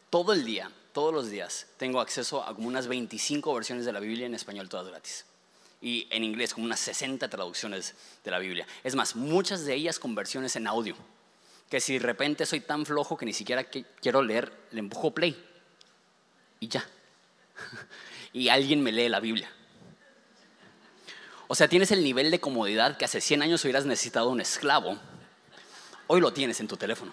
todo 0.08 0.32
el 0.32 0.44
día, 0.44 0.70
todos 0.92 1.12
los 1.12 1.28
días, 1.28 1.66
tengo 1.78 2.00
acceso 2.00 2.44
a 2.44 2.54
como 2.54 2.68
unas 2.68 2.86
25 2.86 3.52
versiones 3.52 3.84
de 3.84 3.92
la 3.92 3.98
Biblia 3.98 4.24
en 4.24 4.36
español, 4.36 4.68
todas 4.68 4.86
gratis. 4.86 5.24
Y 5.80 6.06
en 6.10 6.22
inglés, 6.22 6.54
como 6.54 6.64
unas 6.64 6.78
60 6.78 7.28
traducciones 7.28 7.96
de 8.22 8.30
la 8.30 8.38
Biblia. 8.38 8.64
Es 8.84 8.94
más, 8.94 9.16
muchas 9.16 9.64
de 9.64 9.74
ellas 9.74 9.98
con 9.98 10.14
versiones 10.14 10.54
en 10.54 10.68
audio. 10.68 10.94
Que 11.68 11.80
si 11.80 11.94
de 11.94 11.98
repente 11.98 12.46
soy 12.46 12.60
tan 12.60 12.86
flojo 12.86 13.16
que 13.16 13.26
ni 13.26 13.32
siquiera 13.32 13.64
quiero 13.64 14.22
leer, 14.22 14.52
le 14.70 14.78
empujo 14.78 15.10
play. 15.10 15.36
Y 16.60 16.68
ya. 16.68 16.88
Y 18.32 18.48
alguien 18.48 18.80
me 18.80 18.92
lee 18.92 19.08
la 19.08 19.18
Biblia. 19.18 19.52
O 21.52 21.54
sea, 21.54 21.68
tienes 21.68 21.90
el 21.90 22.02
nivel 22.02 22.30
de 22.30 22.40
comodidad 22.40 22.96
que 22.96 23.04
hace 23.04 23.20
100 23.20 23.42
años 23.42 23.62
hubieras 23.64 23.84
necesitado 23.84 24.30
un 24.30 24.40
esclavo. 24.40 24.96
Hoy 26.06 26.18
lo 26.22 26.32
tienes 26.32 26.58
en 26.60 26.66
tu 26.66 26.78
teléfono. 26.78 27.12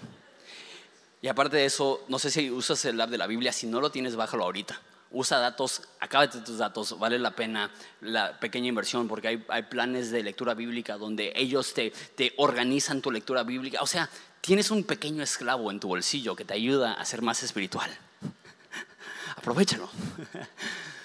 Y 1.22 1.28
aparte 1.28 1.58
de 1.58 1.66
eso, 1.66 2.06
no 2.08 2.20
sé 2.20 2.32
si 2.32 2.50
usas 2.50 2.86
el 2.86 3.02
app 3.02 3.10
de 3.10 3.18
la 3.18 3.28
Biblia, 3.28 3.52
si 3.52 3.68
no 3.68 3.82
lo 3.82 3.92
tienes, 3.92 4.16
bájalo 4.16 4.46
ahorita. 4.46 4.80
Usa 5.12 5.40
datos, 5.40 5.82
acábate 6.00 6.40
tus 6.40 6.58
datos, 6.58 6.98
vale 6.98 7.20
la 7.20 7.32
pena 7.32 7.70
la 8.00 8.40
pequeña 8.40 8.70
inversión 8.70 9.10
porque 9.10 9.28
hay, 9.28 9.46
hay 9.50 9.64
planes 9.64 10.10
de 10.10 10.24
lectura 10.24 10.54
bíblica 10.54 10.96
donde 10.96 11.34
ellos 11.36 11.74
te, 11.74 11.92
te 12.16 12.34
organizan 12.38 13.02
tu 13.02 13.12
lectura 13.12 13.44
bíblica. 13.44 13.82
O 13.82 13.88
sea, 13.88 14.10
tienes 14.40 14.72
un 14.72 14.86
pequeño 14.86 15.22
esclavo 15.22 15.70
en 15.70 15.82
tu 15.82 15.90
bolsillo 15.90 16.38
que 16.38 16.46
te 16.46 16.54
ayuda 16.54 16.94
a 16.94 17.04
ser 17.04 17.22
más 17.22 17.44
espiritual. 17.44 17.92
Aprovechalo. 19.36 19.90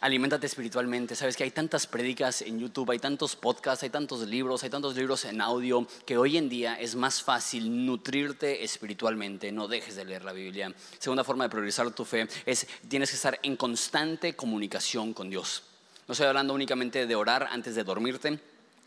Aliméntate 0.00 0.46
espiritualmente. 0.46 1.16
Sabes 1.16 1.36
que 1.36 1.42
hay 1.42 1.50
tantas 1.50 1.88
prédicas 1.88 2.42
en 2.42 2.60
YouTube, 2.60 2.92
hay 2.92 3.00
tantos 3.00 3.34
podcasts, 3.34 3.82
hay 3.82 3.90
tantos 3.90 4.20
libros, 4.28 4.62
hay 4.62 4.70
tantos 4.70 4.94
libros 4.94 5.24
en 5.24 5.40
audio 5.40 5.88
que 6.06 6.16
hoy 6.16 6.36
en 6.36 6.48
día 6.48 6.78
es 6.78 6.94
más 6.94 7.20
fácil 7.20 7.84
nutrirte 7.84 8.62
espiritualmente. 8.62 9.50
No 9.50 9.66
dejes 9.66 9.96
de 9.96 10.04
leer 10.04 10.22
la 10.22 10.32
Biblia. 10.32 10.72
Segunda 11.00 11.24
forma 11.24 11.44
de 11.44 11.50
priorizar 11.50 11.90
tu 11.90 12.04
fe 12.04 12.28
es 12.46 12.68
tienes 12.86 13.10
que 13.10 13.16
estar 13.16 13.40
en 13.42 13.56
constante 13.56 14.36
comunicación 14.36 15.12
con 15.12 15.30
Dios. 15.30 15.64
No 16.06 16.12
estoy 16.12 16.28
hablando 16.28 16.54
únicamente 16.54 17.04
de 17.04 17.16
orar 17.16 17.48
antes 17.50 17.74
de 17.74 17.82
dormirte 17.82 18.38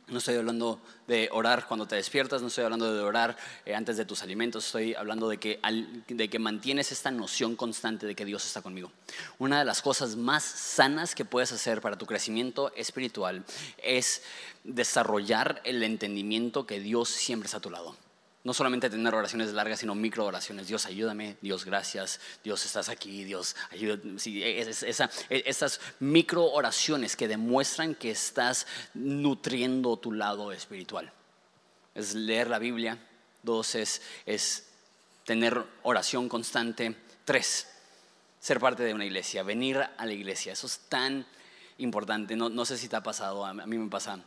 no 0.08 0.17
estoy 0.17 0.36
hablando 0.36 0.79
de 1.08 1.29
orar 1.31 1.67
cuando 1.67 1.88
te 1.88 1.96
despiertas, 1.96 2.41
no 2.41 2.50
estoy 2.50 2.65
hablando 2.65 2.93
de 2.93 3.01
orar 3.01 3.38
eh, 3.65 3.75
antes 3.75 3.98
de 3.98 4.05
tus 4.05 4.22
alimentos, 4.24 4.65
estoy 4.65 4.93
hablando 4.93 5.29
de 5.29 5.38
que, 5.38 5.60
de 6.08 6.29
que 6.29 6.39
mantienes 6.39 6.91
esta 6.91 7.12
noción 7.12 7.55
constante 7.55 8.05
de 8.05 8.15
que 8.15 8.25
Dios 8.25 8.46
está 8.46 8.62
conmigo. 8.62 8.91
Una 9.39 9.60
de 9.60 9.65
las 9.65 9.81
cosas 9.81 10.15
más 10.15 10.43
sanas 10.43 11.15
que 11.15 11.25
puedes 11.25 11.51
hacer 11.51 11.81
para 11.81 11.98
tu 11.98 12.05
crecimiento 12.05 12.74
espiritual 12.75 13.43
es 13.77 14.24
desarrollar 14.63 15.62
el 15.63 15.81
entendimiento 15.84 16.67
que 16.67 16.79
Dios 16.79 17.10
siempre 17.10 17.46
está 17.48 17.58
a 17.58 17.62
tu 17.62 17.70
lado. 17.70 17.96
No 18.43 18.55
solamente 18.55 18.89
tener 18.89 19.13
oraciones 19.13 19.53
largas, 19.53 19.81
sino 19.81 19.93
micro 19.93 20.25
oraciones. 20.25 20.67
Dios, 20.67 20.88
ayúdame. 20.88 21.38
Dios, 21.41 21.63
gracias. 21.63 22.19
Dios, 22.43 22.65
estás 22.65 22.89
aquí. 22.89 23.24
Dios, 23.24 23.55
ayúdame. 23.69 24.15
esas 25.29 25.79
micro 26.00 26.45
oraciones 26.45 27.15
que 27.15 27.27
demuestran 27.27 27.93
que 27.93 28.10
estás 28.10 28.65
nutriendo 28.95 29.98
tu 29.98 30.12
lado 30.12 30.51
espiritual. 30.51 31.12
Es 31.93 32.15
leer 32.15 32.50
la 32.50 32.57
Biblia. 32.57 32.98
Dos, 33.43 33.75
es, 33.75 34.01
es 34.25 34.67
tener 35.24 35.63
oración 35.83 36.27
constante. 36.27 36.95
Tres, 37.25 37.67
ser 38.39 38.60
parte 38.60 38.81
de 38.81 38.93
una 38.95 39.05
iglesia, 39.05 39.43
venir 39.43 39.77
a 39.77 40.05
la 40.05 40.13
iglesia. 40.13 40.53
Eso 40.53 40.65
es 40.65 40.79
tan 40.89 41.27
importante. 41.77 42.36
No, 42.36 42.50
no 42.50 42.65
sé 42.65 42.77
si 42.77 42.88
te 42.88 42.95
ha 42.95 43.03
pasado, 43.03 43.45
a 43.45 43.53
mí 43.53 43.77
me 43.77 43.89
pasa 43.89 44.19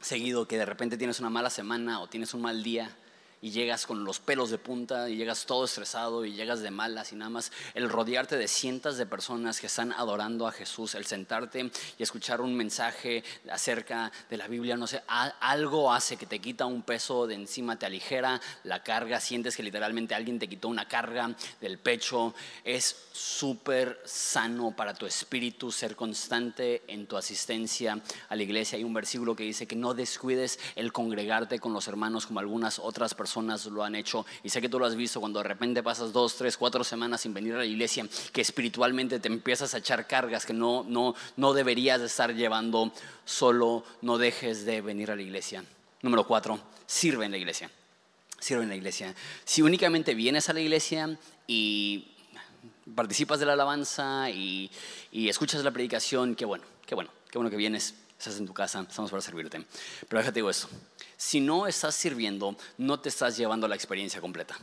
seguido 0.00 0.46
que 0.46 0.56
de 0.56 0.66
repente 0.66 0.96
tienes 0.96 1.20
una 1.20 1.30
mala 1.30 1.50
semana 1.50 2.00
o 2.00 2.08
tienes 2.08 2.32
un 2.32 2.42
mal 2.42 2.62
día 2.62 2.96
y 3.42 3.50
llegas 3.50 3.86
con 3.86 4.04
los 4.04 4.20
pelos 4.20 4.50
de 4.50 4.58
punta 4.58 5.08
y 5.08 5.16
llegas 5.16 5.46
todo 5.46 5.64
estresado 5.64 6.24
y 6.24 6.32
llegas 6.32 6.60
de 6.60 6.70
malas 6.70 7.12
y 7.12 7.16
nada 7.16 7.30
más 7.30 7.52
el 7.74 7.88
rodearte 7.88 8.36
de 8.36 8.48
cientos 8.48 8.98
de 8.98 9.06
personas 9.06 9.60
que 9.60 9.66
están 9.66 9.92
adorando 9.92 10.46
a 10.46 10.52
Jesús, 10.52 10.94
el 10.94 11.06
sentarte 11.06 11.70
y 11.98 12.02
escuchar 12.02 12.40
un 12.40 12.54
mensaje 12.54 13.24
acerca 13.50 14.12
de 14.28 14.36
la 14.36 14.46
Biblia, 14.46 14.76
no 14.76 14.86
sé, 14.86 15.02
algo 15.06 15.92
hace 15.92 16.16
que 16.16 16.26
te 16.26 16.38
quita 16.38 16.66
un 16.66 16.82
peso 16.82 17.26
de 17.26 17.34
encima, 17.34 17.78
te 17.78 17.86
aligera 17.86 18.40
la 18.64 18.82
carga, 18.82 19.20
sientes 19.20 19.56
que 19.56 19.62
literalmente 19.62 20.14
alguien 20.14 20.38
te 20.38 20.48
quitó 20.48 20.68
una 20.68 20.86
carga 20.86 21.34
del 21.60 21.78
pecho, 21.78 22.34
es 22.64 23.08
súper 23.12 24.00
sano 24.04 24.74
para 24.76 24.94
tu 24.94 25.06
espíritu 25.06 25.72
ser 25.72 25.96
constante 25.96 26.82
en 26.88 27.06
tu 27.06 27.16
asistencia 27.16 28.00
a 28.28 28.36
la 28.36 28.42
iglesia. 28.42 28.76
Hay 28.76 28.84
un 28.84 28.94
versículo 28.94 29.34
que 29.34 29.44
dice 29.44 29.66
que 29.66 29.76
no 29.76 29.94
descuides 29.94 30.58
el 30.76 30.92
congregarte 30.92 31.58
con 31.58 31.72
los 31.72 31.88
hermanos 31.88 32.26
como 32.26 32.40
algunas 32.40 32.78
otras 32.78 33.14
personas 33.14 33.29
personas 33.30 33.64
lo 33.66 33.84
han 33.84 33.94
hecho. 33.94 34.26
Y 34.42 34.48
sé 34.48 34.60
que 34.60 34.68
tú 34.68 34.80
lo 34.80 34.86
has 34.86 34.96
visto 34.96 35.20
cuando 35.20 35.38
de 35.38 35.48
repente 35.48 35.84
pasas 35.84 36.12
dos, 36.12 36.34
tres, 36.34 36.56
cuatro 36.56 36.82
semanas 36.82 37.20
sin 37.20 37.32
venir 37.32 37.54
a 37.54 37.58
la 37.58 37.64
iglesia, 37.64 38.04
que 38.32 38.40
espiritualmente 38.40 39.20
te 39.20 39.28
empiezas 39.28 39.72
a 39.74 39.78
echar 39.78 40.08
cargas 40.08 40.44
que 40.44 40.52
no, 40.52 40.84
no, 40.88 41.14
no 41.36 41.52
deberías 41.52 42.00
de 42.00 42.06
estar 42.06 42.34
llevando. 42.34 42.92
Solo 43.24 43.84
no 44.02 44.18
dejes 44.18 44.64
de 44.64 44.80
venir 44.80 45.12
a 45.12 45.16
la 45.16 45.22
iglesia. 45.22 45.64
Número 46.02 46.26
cuatro, 46.26 46.58
sirve 46.86 47.24
en 47.24 47.30
la 47.30 47.38
iglesia. 47.38 47.70
Sirve 48.40 48.64
en 48.64 48.70
la 48.70 48.74
iglesia. 48.74 49.14
Si 49.44 49.62
únicamente 49.62 50.14
vienes 50.14 50.48
a 50.48 50.52
la 50.52 50.60
iglesia 50.60 51.16
y 51.46 52.08
participas 52.96 53.38
de 53.38 53.46
la 53.46 53.52
alabanza 53.52 54.28
y, 54.28 54.68
y 55.12 55.28
escuchas 55.28 55.62
la 55.62 55.70
predicación, 55.70 56.34
qué 56.34 56.44
bueno, 56.44 56.64
qué 56.84 56.96
bueno, 56.96 57.10
qué 57.30 57.38
bueno 57.38 57.48
que 57.48 57.56
vienes 57.56 57.94
estás 58.20 58.38
en 58.38 58.46
tu 58.46 58.52
casa, 58.52 58.86
estamos 58.88 59.10
para 59.10 59.22
servirte. 59.22 59.64
Pero 60.08 60.20
déjate 60.20 60.40
digo 60.40 60.50
esto, 60.50 60.68
si 61.16 61.40
no 61.40 61.66
estás 61.66 61.94
sirviendo, 61.94 62.56
no 62.78 63.00
te 63.00 63.08
estás 63.08 63.36
llevando 63.36 63.66
la 63.66 63.74
experiencia 63.74 64.20
completa. 64.20 64.58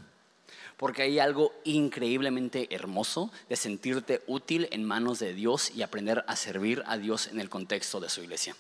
Porque 0.78 1.02
hay 1.02 1.18
algo 1.18 1.54
increíblemente 1.64 2.74
hermoso 2.74 3.32
de 3.50 3.56
sentirte 3.56 4.22
útil 4.28 4.68
en 4.72 4.84
manos 4.84 5.18
de 5.18 5.34
Dios 5.34 5.72
y 5.76 5.82
aprender 5.82 6.24
a 6.28 6.36
servir 6.36 6.84
a 6.86 6.98
Dios 6.98 7.28
en 7.28 7.40
el 7.40 7.50
contexto 7.50 8.00
de 8.00 8.10
su 8.10 8.22
iglesia. 8.22 8.56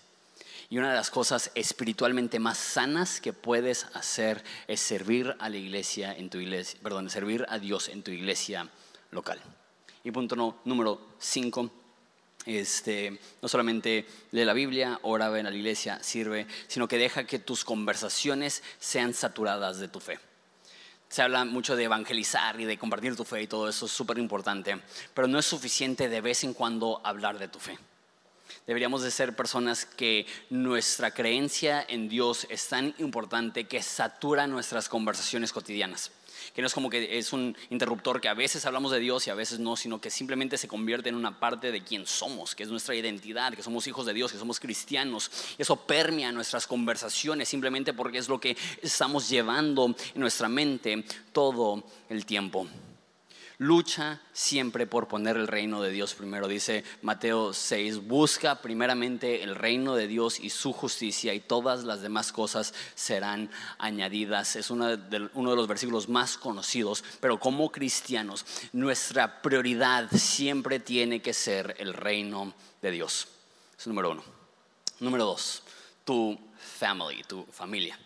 Y 0.69 0.79
una 0.79 0.89
de 0.89 0.95
las 0.95 1.11
cosas 1.11 1.51
espiritualmente 1.53 2.39
más 2.39 2.57
sanas 2.57 3.21
que 3.21 3.33
puedes 3.33 3.85
hacer 3.93 4.43
es 4.67 4.81
servir 4.81 5.35
a 5.39 5.47
la 5.47 5.57
iglesia 5.57 6.11
en 6.11 6.29
tu 6.29 6.39
iglesia, 6.39 6.79
perdón, 6.81 7.09
servir 7.09 7.45
a 7.49 7.59
Dios 7.59 7.87
en 7.87 8.01
tu 8.01 8.11
iglesia 8.11 8.67
local. 9.11 9.39
Y 10.03 10.11
punto 10.11 10.59
número 10.65 10.99
5 11.19 11.86
este, 12.47 13.19
no 13.41 13.49
solamente 13.49 14.05
lee 14.31 14.45
la 14.45 14.53
Biblia, 14.53 14.99
ora, 15.03 15.37
en 15.37 15.45
la 15.45 15.53
iglesia, 15.53 16.01
sirve, 16.01 16.47
sino 16.67 16.87
que 16.87 16.97
deja 16.97 17.25
que 17.25 17.39
tus 17.39 17.65
conversaciones 17.65 18.63
sean 18.79 19.13
saturadas 19.13 19.79
de 19.79 19.89
tu 19.89 19.99
fe. 19.99 20.17
Se 21.09 21.21
habla 21.21 21.45
mucho 21.45 21.75
de 21.75 21.83
evangelizar 21.83 22.59
y 22.59 22.65
de 22.65 22.77
compartir 22.77 23.15
tu 23.15 23.25
fe 23.25 23.43
y 23.43 23.47
todo 23.47 23.67
eso 23.67 23.85
es 23.85 23.91
súper 23.91 24.17
importante, 24.17 24.81
pero 25.13 25.27
no 25.27 25.39
es 25.39 25.45
suficiente 25.45 26.09
de 26.09 26.21
vez 26.21 26.43
en 26.43 26.53
cuando 26.53 27.01
hablar 27.03 27.37
de 27.37 27.49
tu 27.49 27.59
fe. 27.59 27.77
Deberíamos 28.65 29.01
de 29.01 29.11
ser 29.11 29.35
personas 29.35 29.85
que 29.85 30.25
nuestra 30.49 31.11
creencia 31.11 31.85
en 31.87 32.09
Dios 32.09 32.47
es 32.49 32.67
tan 32.67 32.93
importante 32.97 33.65
que 33.65 33.81
satura 33.81 34.47
nuestras 34.47 34.89
conversaciones 34.89 35.53
cotidianas. 35.53 36.11
Que 36.53 36.61
no 36.61 36.67
es 36.67 36.73
como 36.73 36.89
que 36.89 37.17
es 37.17 37.33
un 37.33 37.55
interruptor 37.69 38.21
que 38.21 38.29
a 38.29 38.33
veces 38.33 38.65
hablamos 38.65 38.91
de 38.91 38.99
Dios 38.99 39.27
y 39.27 39.29
a 39.29 39.35
veces 39.35 39.59
no, 39.59 39.75
sino 39.75 39.99
que 40.01 40.09
simplemente 40.09 40.57
se 40.57 40.67
convierte 40.67 41.09
en 41.09 41.15
una 41.15 41.39
parte 41.39 41.71
de 41.71 41.83
quién 41.83 42.05
somos, 42.05 42.55
que 42.55 42.63
es 42.63 42.69
nuestra 42.69 42.95
identidad, 42.95 43.53
que 43.53 43.63
somos 43.63 43.87
hijos 43.87 44.05
de 44.05 44.13
Dios, 44.13 44.31
que 44.31 44.37
somos 44.37 44.59
cristianos. 44.59 45.31
Eso 45.57 45.75
permea 45.75 46.31
nuestras 46.31 46.67
conversaciones 46.67 47.49
simplemente 47.49 47.93
porque 47.93 48.17
es 48.17 48.29
lo 48.29 48.39
que 48.39 48.55
estamos 48.81 49.29
llevando 49.29 49.85
en 49.85 50.21
nuestra 50.21 50.49
mente 50.49 51.03
todo 51.31 51.83
el 52.09 52.25
tiempo. 52.25 52.67
Lucha 53.59 54.21
siempre 54.33 54.85
por 54.85 55.07
poner 55.07 55.35
el 55.35 55.47
reino 55.47 55.81
de 55.81 55.89
Dios 55.89 56.13
primero. 56.13 56.47
Dice 56.47 56.83
Mateo 57.01 57.53
6, 57.53 58.05
busca 58.05 58.61
primeramente 58.61 59.41
el 59.41 59.55
reino 59.55 59.95
de 59.95 60.07
Dios 60.07 60.39
y 60.39 60.51
su 60.51 60.73
justicia 60.73 61.33
y 61.33 61.39
todas 61.39 61.83
las 61.83 62.03
demás 62.03 62.31
cosas 62.31 62.75
serán 62.93 63.49
añadidas. 63.79 64.55
Es 64.55 64.69
uno 64.69 64.95
de, 64.95 65.29
uno 65.33 65.49
de 65.49 65.55
los 65.55 65.67
versículos 65.67 66.07
más 66.07 66.37
conocidos, 66.37 67.03
pero 67.19 67.39
como 67.39 67.71
cristianos 67.71 68.45
nuestra 68.73 69.41
prioridad 69.41 70.07
siempre 70.11 70.79
tiene 70.79 71.23
que 71.23 71.33
ser 71.33 71.75
el 71.79 71.95
reino 71.95 72.53
de 72.83 72.91
Dios. 72.91 73.27
Es 73.75 73.87
número 73.87 74.11
uno. 74.11 74.23
Número 74.99 75.25
dos, 75.25 75.63
tu 76.05 76.37
family, 76.59 77.23
tu 77.23 77.43
familia. 77.45 77.97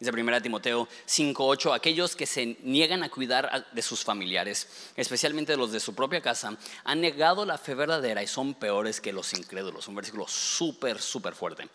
Dice 0.00 0.12
1 0.12 0.42
Timoteo 0.42 0.86
5:8, 1.06 1.74
aquellos 1.74 2.14
que 2.14 2.26
se 2.26 2.56
niegan 2.62 3.02
a 3.02 3.08
cuidar 3.08 3.66
de 3.72 3.82
sus 3.82 4.04
familiares, 4.04 4.68
especialmente 4.94 5.56
los 5.56 5.72
de 5.72 5.80
su 5.80 5.92
propia 5.92 6.20
casa, 6.20 6.56
han 6.84 7.00
negado 7.00 7.44
la 7.44 7.58
fe 7.58 7.74
verdadera 7.74 8.22
y 8.22 8.28
son 8.28 8.54
peores 8.54 9.00
que 9.00 9.12
los 9.12 9.34
incrédulos. 9.34 9.88
Un 9.88 9.96
versículo 9.96 10.28
súper, 10.28 11.00
súper 11.00 11.34
fuerte. 11.34 11.68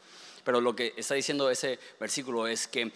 Pero 0.45 0.61
lo 0.61 0.73
que 0.73 0.93
está 0.95 1.15
diciendo 1.15 1.49
ese 1.49 1.79
versículo 1.99 2.47
es 2.47 2.65
que 2.67 2.93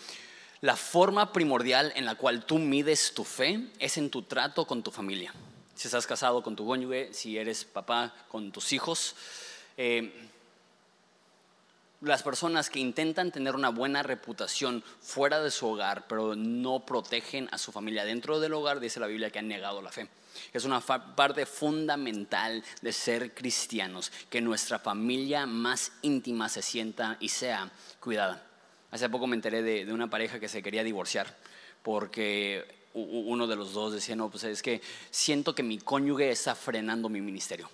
la 0.62 0.78
forma 0.78 1.34
primordial 1.34 1.92
en 1.96 2.06
la 2.06 2.16
cual 2.16 2.46
tú 2.46 2.58
mides 2.58 3.14
tu 3.14 3.26
fe 3.26 3.68
es 3.80 3.98
en 3.98 4.10
tu 4.10 4.24
trato 4.24 4.66
con 4.66 4.82
tu 4.82 4.92
familia. 4.92 5.34
Si 5.76 5.90
estás 5.90 6.08
casado 6.08 6.42
con 6.42 6.56
tu 6.56 6.66
cónyuge, 6.66 7.14
si 7.14 7.38
eres 7.38 7.66
papá 7.66 8.16
con 8.30 8.52
tus 8.54 8.72
hijos, 8.72 9.16
eh, 9.76 10.30
las 12.02 12.22
personas 12.22 12.70
que 12.70 12.80
intentan 12.80 13.32
tener 13.32 13.56
una 13.56 13.70
buena 13.70 14.04
reputación 14.04 14.84
fuera 15.02 15.42
de 15.42 15.50
su 15.50 15.68
hogar, 15.68 16.06
pero 16.08 16.36
no 16.36 16.86
protegen 16.86 17.50
a 17.52 17.58
su 17.58 17.72
familia 17.72 18.06
dentro 18.06 18.40
del 18.40 18.54
hogar, 18.54 18.80
dice 18.80 19.00
la 19.00 19.08
Biblia 19.08 19.32
que 19.32 19.40
han 19.40 19.48
negado 19.48 19.82
la 19.82 19.92
fe. 19.92 20.08
Es 20.54 20.66
una 20.66 20.80
parte 20.80 21.48
fundamental 21.48 22.64
de 22.82 22.94
ser 22.94 23.34
cristianos, 23.34 24.12
que 24.30 24.42
nuestra 24.42 24.78
familia 24.78 25.48
más 25.48 25.92
íntima 26.04 26.50
se 26.50 26.62
sienta 26.62 27.18
y 27.20 27.30
sea 27.30 27.72
cuidada. 28.00 28.44
Hace 28.92 29.10
poco 29.10 29.26
me 29.26 29.36
enteré 29.36 29.64
de, 29.64 29.92
una 29.92 30.10
pareja 30.10 30.40
que 30.40 30.48
se 30.48 30.62
quería 30.62 30.84
divorciar 30.84 31.36
porque 31.82 32.88
uno 32.94 33.48
de 33.48 33.56
los 33.56 33.74
dos 33.74 33.94
decía, 33.94 34.16
no, 34.16 34.30
pues 34.30 34.44
es 34.44 34.62
que 34.62 34.82
siento 35.10 35.54
que 35.54 35.64
mi 35.64 35.78
cónyuge 35.78 36.30
está 36.30 36.56
frenando 36.56 37.10
mi 37.10 37.22
ministerio. 37.22 37.70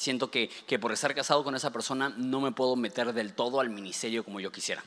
Siento 0.00 0.30
que, 0.30 0.48
por 0.80 0.92
estar 0.92 1.14
casado 1.14 1.44
con 1.44 1.54
esa 1.54 1.72
persona 1.72 2.08
no 2.08 2.40
me 2.40 2.52
puedo 2.52 2.74
meter 2.74 3.12
del 3.12 3.34
todo 3.34 3.60
al 3.60 3.68
ministerio 3.68 4.24
como 4.24 4.40
yo 4.40 4.50
quisiera. 4.50 4.82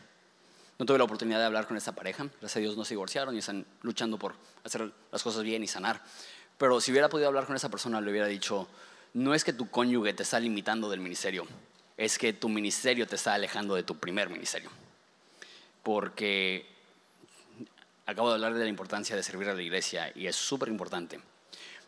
No 0.79 0.87
tuve 0.87 0.97
la 0.97 1.03
oportunidad 1.03 1.37
de 1.37 1.45
hablar 1.45 1.67
con 1.67 1.77
esa 1.77 1.91
pareja, 1.91 2.23
gracias 2.41 2.55
a 2.55 2.59
Dios 2.61 2.75
no 2.75 2.83
se 2.83 2.95
divorciaron 2.95 3.35
y 3.35 3.37
están 3.37 3.63
luchando 3.83 4.17
por 4.17 4.33
hacer 4.63 4.91
las 5.11 5.21
cosas 5.21 5.43
bien 5.43 5.63
y 5.63 5.67
sanar. 5.67 6.01
Pero 6.57 6.81
si 6.81 6.89
hubiera 6.89 7.09
podido 7.09 7.27
hablar 7.27 7.45
con 7.45 7.55
esa 7.55 7.69
persona, 7.69 8.01
le 8.01 8.09
hubiera 8.09 8.25
dicho, 8.25 8.67
no 9.13 9.35
es 9.35 9.43
que 9.43 9.53
tu 9.53 9.69
cónyuge 9.69 10.13
te 10.13 10.23
está 10.23 10.39
limitando 10.39 10.89
del 10.89 10.99
ministerio, 10.99 11.45
es 11.95 12.17
que 12.17 12.33
tu 12.33 12.49
ministerio 12.49 13.05
te 13.05 13.15
está 13.15 13.35
alejando 13.35 13.75
de 13.75 13.83
tu 13.83 13.95
primer 13.99 14.31
ministerio. 14.31 14.71
Porque 15.83 16.65
acabo 18.07 18.29
de 18.29 18.33
hablar 18.33 18.55
de 18.55 18.63
la 18.63 18.67
importancia 18.67 19.15
de 19.15 19.21
servir 19.21 19.47
a 19.49 19.53
la 19.53 19.61
iglesia 19.61 20.11
y 20.15 20.25
es 20.25 20.35
súper 20.35 20.69
importante, 20.69 21.19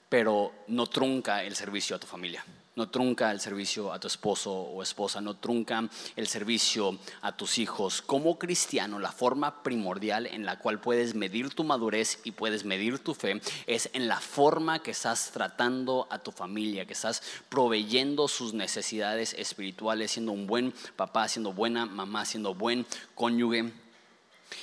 pero 0.10 0.54
no 0.68 0.86
trunca 0.86 1.44
el 1.44 1.56
servicio 1.56 1.96
a 1.96 2.00
tu 2.00 2.06
familia 2.06 2.46
no 2.76 2.90
trunca 2.90 3.32
el 3.32 3.40
servicio 3.40 3.94
a 3.94 4.00
tu 4.00 4.08
esposo 4.08 4.52
o 4.52 4.84
esposa, 4.84 5.22
no 5.22 5.36
trunca 5.36 5.88
el 6.16 6.28
servicio 6.28 6.98
a 7.22 7.36
tus 7.36 7.58
hijos. 7.58 8.02
Como 8.02 8.38
cristiano, 8.38 9.00
la 9.00 9.12
forma 9.12 9.64
primordial 9.64 10.28
en 10.28 10.46
la 10.46 10.60
cual 10.60 10.80
puedes 10.80 11.16
medir 11.16 11.54
tu 11.54 11.64
madurez 11.64 12.20
y 12.24 12.32
puedes 12.32 12.66
medir 12.66 13.00
tu 13.00 13.14
fe 13.14 13.42
es 13.66 13.90
en 13.94 14.08
la 14.08 14.20
forma 14.20 14.80
que 14.80 14.92
estás 14.92 15.32
tratando 15.32 16.08
a 16.10 16.20
tu 16.20 16.32
familia, 16.32 16.86
que 16.86 16.94
estás 16.94 17.24
proveyendo 17.50 18.28
sus 18.28 18.54
necesidades 18.54 19.34
espirituales, 19.34 20.12
siendo 20.12 20.32
un 20.34 20.48
buen 20.48 20.74
papá, 20.96 21.28
siendo 21.28 21.54
buena 21.54 21.86
mamá, 21.86 22.26
siendo 22.26 22.54
buen 22.54 22.86
cónyuge. 23.16 23.72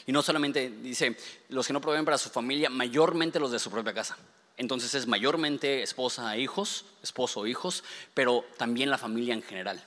Y 0.07 0.13
no 0.13 0.23
solamente 0.23 0.71
dice, 0.71 1.17
los 1.49 1.67
que 1.67 1.73
no 1.73 1.81
proveen 1.81 2.05
para 2.05 2.19
su 2.19 2.29
familia, 2.29 2.71
mayormente 2.71 3.41
los 3.41 3.51
de 3.51 3.59
su 3.59 3.71
propia 3.71 3.95
casa. 3.95 4.17
Entonces 4.57 4.95
es 4.95 5.07
mayormente 5.07 5.83
esposa 5.83 6.35
e 6.37 6.41
hijos, 6.41 6.85
esposo 7.03 7.47
e 7.47 7.51
hijos, 7.51 7.85
pero 8.15 8.45
también 8.57 8.91
la 8.91 8.99
familia 8.99 9.35
en 9.35 9.43
general. 9.43 9.83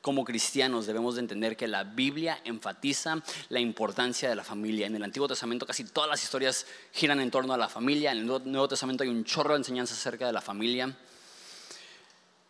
Como 0.00 0.24
cristianos 0.24 0.86
debemos 0.86 1.16
de 1.16 1.22
entender 1.22 1.56
que 1.56 1.66
la 1.66 1.82
Biblia 1.82 2.40
enfatiza 2.44 3.22
la 3.48 3.58
importancia 3.58 4.28
de 4.28 4.36
la 4.36 4.44
familia. 4.44 4.86
En 4.86 4.94
el 4.94 5.02
Antiguo 5.02 5.26
Testamento 5.26 5.66
casi 5.66 5.82
todas 5.82 6.08
las 6.08 6.22
historias 6.22 6.64
giran 6.92 7.18
en 7.18 7.32
torno 7.32 7.52
a 7.52 7.58
la 7.58 7.68
familia. 7.68 8.12
En 8.12 8.18
el 8.18 8.26
Nuevo 8.26 8.68
Testamento 8.68 9.02
hay 9.02 9.10
un 9.10 9.24
chorro 9.24 9.54
de 9.54 9.58
enseñanzas 9.58 9.98
acerca 9.98 10.26
de 10.26 10.32
la 10.32 10.40
familia. 10.40 10.96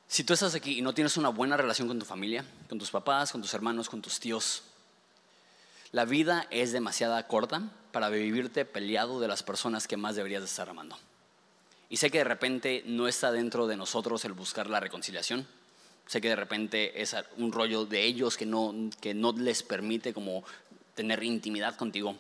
Si 0.07 0.23
tú 0.23 0.35
estás 0.35 0.55
aquí 0.55 0.79
y 0.79 0.83
no 0.83 0.93
tienes 0.93 1.17
una 1.17 1.31
buena 1.31 1.57
relación 1.57 1.89
con 1.89 1.99
tu 1.99 2.05
familia, 2.05 2.45
con 2.69 2.79
tus 2.79 2.91
papás, 2.91 3.33
con 3.33 3.41
tus 3.41 3.55
hermanos, 3.55 3.89
con 3.89 4.03
tus 4.03 4.21
tíos, 4.21 4.63
la 5.93 6.05
vida 6.05 6.47
es 6.51 6.73
demasiado 6.73 7.27
corta 7.27 7.63
para 7.91 8.11
vivirte 8.11 8.67
peleado 8.67 9.19
de 9.19 9.29
las 9.29 9.43
personas 9.43 9.89
que 9.89 9.97
más 9.97 10.15
deberías 10.15 10.43
de 10.43 10.47
estar 10.49 10.69
amando. 10.69 10.99
Y 11.89 11.99
sé 11.99 12.11
que 12.11 12.19
de 12.19 12.25
repente 12.25 12.83
no 12.87 13.07
está 13.07 13.31
dentro 13.31 13.67
de 13.67 13.77
nosotros 13.77 14.25
el 14.25 14.33
buscar 14.33 14.69
la 14.69 14.81
reconciliación. 14.81 15.47
Sé 16.07 16.21
que 16.21 16.29
de 16.29 16.37
repente 16.37 17.01
es 17.01 17.17
un 17.37 17.53
rollo 17.53 17.85
de 17.85 18.05
ellos 18.05 18.37
que 18.37 18.47
no, 18.47 18.75
que 19.01 19.15
no 19.15 19.33
les 19.33 19.63
permite 19.63 20.13
como 20.13 20.45
tener 20.95 21.23
intimidad 21.23 21.77
contigo. 21.77 22.17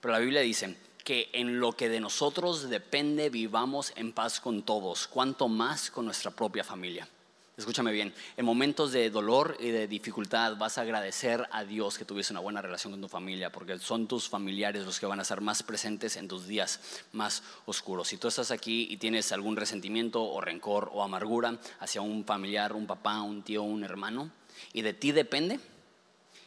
Pero 0.00 0.12
la 0.12 0.18
Biblia 0.18 0.40
dice 0.40 0.76
que 1.04 1.30
en 1.32 1.58
lo 1.58 1.72
que 1.72 1.88
de 1.88 2.00
nosotros 2.00 2.68
depende 2.68 3.30
vivamos 3.30 3.92
en 3.96 4.12
paz 4.12 4.40
con 4.40 4.62
todos, 4.62 5.08
cuanto 5.08 5.48
más 5.48 5.90
con 5.90 6.04
nuestra 6.04 6.30
propia 6.30 6.64
familia. 6.64 7.08
Escúchame 7.54 7.92
bien, 7.92 8.14
en 8.38 8.46
momentos 8.46 8.92
de 8.92 9.10
dolor 9.10 9.58
y 9.60 9.68
de 9.68 9.86
dificultad 9.86 10.56
vas 10.56 10.78
a 10.78 10.80
agradecer 10.80 11.46
a 11.52 11.64
Dios 11.64 11.98
que 11.98 12.06
tuviese 12.06 12.32
una 12.32 12.40
buena 12.40 12.62
relación 12.62 12.94
con 12.94 13.02
tu 13.02 13.08
familia, 13.08 13.52
porque 13.52 13.78
son 13.78 14.08
tus 14.08 14.26
familiares 14.26 14.86
los 14.86 14.98
que 14.98 15.04
van 15.04 15.20
a 15.20 15.24
ser 15.24 15.42
más 15.42 15.62
presentes 15.62 16.16
en 16.16 16.28
tus 16.28 16.46
días 16.46 16.80
más 17.12 17.42
oscuros. 17.66 18.08
Si 18.08 18.16
tú 18.16 18.28
estás 18.28 18.50
aquí 18.50 18.86
y 18.88 18.96
tienes 18.96 19.32
algún 19.32 19.56
resentimiento 19.56 20.24
o 20.24 20.40
rencor 20.40 20.88
o 20.94 21.02
amargura 21.02 21.58
hacia 21.78 22.00
un 22.00 22.24
familiar, 22.24 22.72
un 22.72 22.86
papá, 22.86 23.20
un 23.20 23.42
tío, 23.42 23.62
un 23.62 23.84
hermano, 23.84 24.30
y 24.72 24.80
de 24.80 24.94
ti 24.94 25.12
depende 25.12 25.60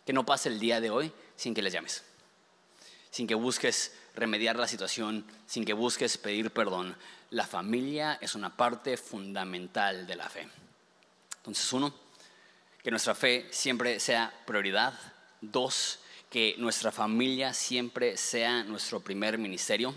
que 0.08 0.14
no 0.14 0.26
pase 0.26 0.50
el 0.50 0.60
día 0.60 0.82
de 0.82 0.90
hoy 0.90 1.12
sin 1.36 1.54
que 1.54 1.62
les 1.62 1.72
llames, 1.72 2.04
sin 3.12 3.28
que 3.28 3.36
busques 3.36 3.94
remediar 4.16 4.56
la 4.56 4.68
situación, 4.68 5.24
sin 5.46 5.66
que 5.66 5.74
busques 5.74 6.18
pedir 6.18 6.50
perdón. 6.50 6.96
La 7.30 7.46
familia 7.46 8.18
es 8.22 8.34
una 8.34 8.58
parte 8.58 8.98
fundamental 8.98 10.08
de 10.08 10.16
la 10.16 10.30
fe. 10.30 10.48
Entonces, 11.46 11.72
uno, 11.74 11.94
que 12.82 12.90
nuestra 12.90 13.14
fe 13.14 13.46
siempre 13.52 14.00
sea 14.00 14.34
prioridad. 14.48 14.94
Dos, 15.42 16.00
que 16.28 16.56
nuestra 16.58 16.92
familia 16.92 17.54
siempre 17.54 18.18
sea 18.18 18.64
nuestro 18.64 19.00
primer 19.00 19.38
ministerio. 19.38 19.94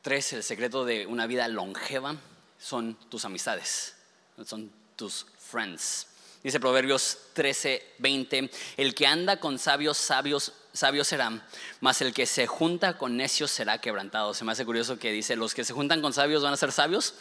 Tres, 0.00 0.32
el 0.32 0.44
secreto 0.44 0.84
de 0.84 1.06
una 1.06 1.26
vida 1.26 1.48
longeva 1.48 2.14
son 2.56 2.94
tus 3.10 3.24
amistades, 3.24 3.96
son 4.44 4.70
tus 4.94 5.26
friends. 5.38 6.06
Dice 6.42 6.60
Proverbios 6.60 7.18
13, 7.34 7.96
20, 7.98 8.50
el 8.78 8.94
que 8.94 9.06
anda 9.06 9.38
con 9.40 9.58
sabios, 9.58 9.98
sabios, 9.98 10.54
sabios 10.72 11.08
será, 11.08 11.46
mas 11.80 12.00
el 12.00 12.14
que 12.14 12.24
se 12.24 12.46
junta 12.46 12.96
con 12.96 13.16
necios 13.16 13.50
será 13.50 13.78
quebrantado. 13.78 14.32
Se 14.32 14.44
me 14.44 14.52
hace 14.52 14.64
curioso 14.64 14.98
que 14.98 15.12
dice, 15.12 15.36
los 15.36 15.52
que 15.52 15.64
se 15.64 15.74
juntan 15.74 16.00
con 16.00 16.14
sabios 16.14 16.42
van 16.42 16.54
a 16.54 16.56
ser 16.56 16.72
sabios, 16.72 17.14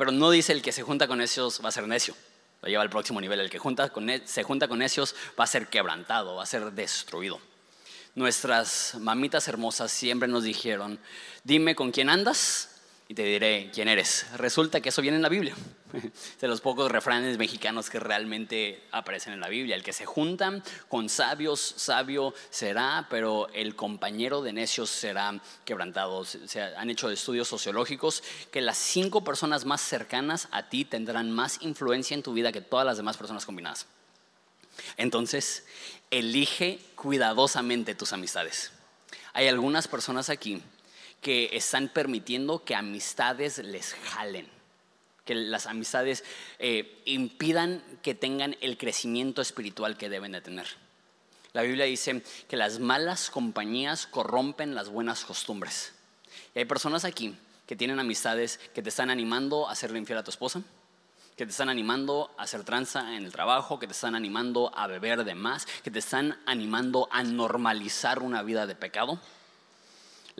pero 0.00 0.12
no 0.12 0.30
dice 0.30 0.54
el 0.54 0.62
que 0.62 0.72
se 0.72 0.82
junta 0.82 1.06
con 1.06 1.18
necios 1.18 1.60
va 1.62 1.68
a 1.68 1.72
ser 1.72 1.86
necio. 1.86 2.14
Lo 2.62 2.70
lleva 2.70 2.82
al 2.82 2.88
próximo 2.88 3.20
nivel. 3.20 3.38
El 3.38 3.50
que 3.50 3.58
se 4.24 4.42
junta 4.42 4.66
con 4.66 4.78
necios 4.78 5.14
va 5.38 5.44
a 5.44 5.46
ser 5.46 5.66
quebrantado, 5.66 6.36
va 6.36 6.42
a 6.42 6.46
ser 6.46 6.72
destruido. 6.72 7.38
Nuestras 8.14 8.94
mamitas 8.98 9.46
hermosas 9.46 9.92
siempre 9.92 10.26
nos 10.26 10.42
dijeron, 10.42 10.98
dime 11.44 11.74
con 11.74 11.90
quién 11.90 12.08
andas 12.08 12.79
y 13.10 13.14
te 13.14 13.24
diré 13.24 13.72
quién 13.74 13.88
eres. 13.88 14.24
Resulta 14.36 14.80
que 14.80 14.90
eso 14.90 15.02
viene 15.02 15.16
en 15.16 15.22
la 15.24 15.28
Biblia. 15.28 15.52
De 16.40 16.46
los 16.46 16.60
pocos 16.60 16.92
refranes 16.92 17.38
mexicanos 17.38 17.90
que 17.90 17.98
realmente 17.98 18.84
aparecen 18.92 19.32
en 19.32 19.40
la 19.40 19.48
Biblia. 19.48 19.74
El 19.74 19.82
que 19.82 19.92
se 19.92 20.06
junta 20.06 20.62
con 20.86 21.08
sabios, 21.08 21.74
sabio 21.76 22.32
será, 22.50 23.08
pero 23.10 23.48
el 23.52 23.74
compañero 23.74 24.42
de 24.42 24.52
necios 24.52 24.90
será 24.90 25.42
quebrantado. 25.64 26.24
Se 26.24 26.62
han 26.62 26.88
hecho 26.88 27.10
estudios 27.10 27.48
sociológicos 27.48 28.22
que 28.52 28.60
las 28.60 28.78
cinco 28.78 29.24
personas 29.24 29.64
más 29.64 29.80
cercanas 29.80 30.46
a 30.52 30.68
ti 30.68 30.84
tendrán 30.84 31.32
más 31.32 31.60
influencia 31.62 32.14
en 32.14 32.22
tu 32.22 32.32
vida 32.32 32.52
que 32.52 32.60
todas 32.60 32.86
las 32.86 32.96
demás 32.96 33.16
personas 33.16 33.44
combinadas. 33.44 33.86
Entonces, 34.96 35.66
elige 36.12 36.78
cuidadosamente 36.94 37.96
tus 37.96 38.12
amistades. 38.12 38.70
Hay 39.32 39.48
algunas 39.48 39.88
personas 39.88 40.30
aquí 40.30 40.62
que 41.20 41.50
están 41.52 41.88
permitiendo 41.88 42.64
que 42.64 42.74
amistades 42.74 43.58
les 43.58 43.94
jalen, 43.94 44.48
que 45.24 45.34
las 45.34 45.66
amistades 45.66 46.24
eh, 46.58 47.02
impidan 47.04 47.82
que 48.02 48.14
tengan 48.14 48.56
el 48.60 48.78
crecimiento 48.78 49.42
espiritual 49.42 49.96
que 49.96 50.08
deben 50.08 50.32
de 50.32 50.40
tener. 50.40 50.66
La 51.52 51.62
Biblia 51.62 51.84
dice 51.84 52.22
que 52.48 52.56
las 52.56 52.78
malas 52.78 53.28
compañías 53.30 54.06
corrompen 54.06 54.74
las 54.74 54.88
buenas 54.88 55.24
costumbres. 55.24 55.92
Y 56.54 56.60
hay 56.60 56.64
personas 56.64 57.04
aquí 57.04 57.36
que 57.66 57.76
tienen 57.76 57.98
amistades 57.98 58.60
que 58.72 58.82
te 58.82 58.88
están 58.88 59.10
animando 59.10 59.68
a 59.68 59.72
hacerle 59.72 59.98
infiel 59.98 60.18
a 60.18 60.24
tu 60.24 60.30
esposa, 60.30 60.62
que 61.36 61.44
te 61.44 61.50
están 61.50 61.68
animando 61.68 62.32
a 62.36 62.42
hacer 62.44 62.64
tranza 62.64 63.16
en 63.16 63.24
el 63.24 63.32
trabajo, 63.32 63.78
que 63.78 63.86
te 63.86 63.92
están 63.92 64.14
animando 64.14 64.72
a 64.76 64.86
beber 64.86 65.24
de 65.24 65.34
más, 65.34 65.66
que 65.82 65.90
te 65.90 65.98
están 65.98 66.38
animando 66.46 67.08
a 67.10 67.22
normalizar 67.24 68.20
una 68.20 68.42
vida 68.42 68.66
de 68.66 68.74
pecado 68.74 69.20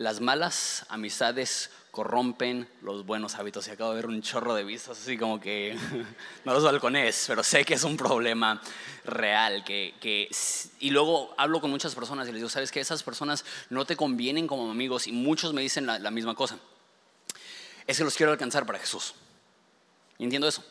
las 0.01 0.19
malas 0.19 0.85
amistades 0.89 1.69
corrompen 1.91 2.67
los 2.81 3.05
buenos 3.05 3.35
hábitos. 3.35 3.67
Y 3.67 3.71
acabo 3.71 3.91
de 3.91 3.97
ver 3.97 4.07
un 4.07 4.21
chorro 4.21 4.55
de 4.55 4.63
vistas, 4.63 4.99
así 4.99 5.17
como 5.17 5.39
que 5.39 5.77
no 6.45 6.53
los 6.53 6.63
balcones, 6.63 7.25
pero 7.27 7.43
sé 7.43 7.63
que 7.65 7.75
es 7.75 7.83
un 7.83 7.97
problema 7.97 8.61
real. 9.05 9.63
Que, 9.63 10.29
y 10.79 10.89
luego 10.89 11.33
hablo 11.37 11.61
con 11.61 11.69
muchas 11.69 11.93
personas 11.93 12.27
y 12.27 12.31
les 12.31 12.39
digo, 12.39 12.49
¿sabes 12.49 12.71
que 12.71 12.79
Esas 12.79 13.03
personas 13.03 13.45
no 13.69 13.85
te 13.85 13.95
convienen 13.95 14.47
como 14.47 14.71
amigos 14.71 15.07
y 15.07 15.11
muchos 15.11 15.53
me 15.53 15.61
dicen 15.61 15.85
la, 15.85 16.11
misma 16.11 16.33
cosa. 16.33 16.57
Es 17.85 17.97
que 17.97 18.03
los 18.03 18.15
quiero 18.15 18.31
alcanzar 18.31 18.65
para 18.65 18.79
Jesús. 18.79 19.13
Y 20.17 20.23
entiendo 20.23 20.47
eso. 20.47 20.63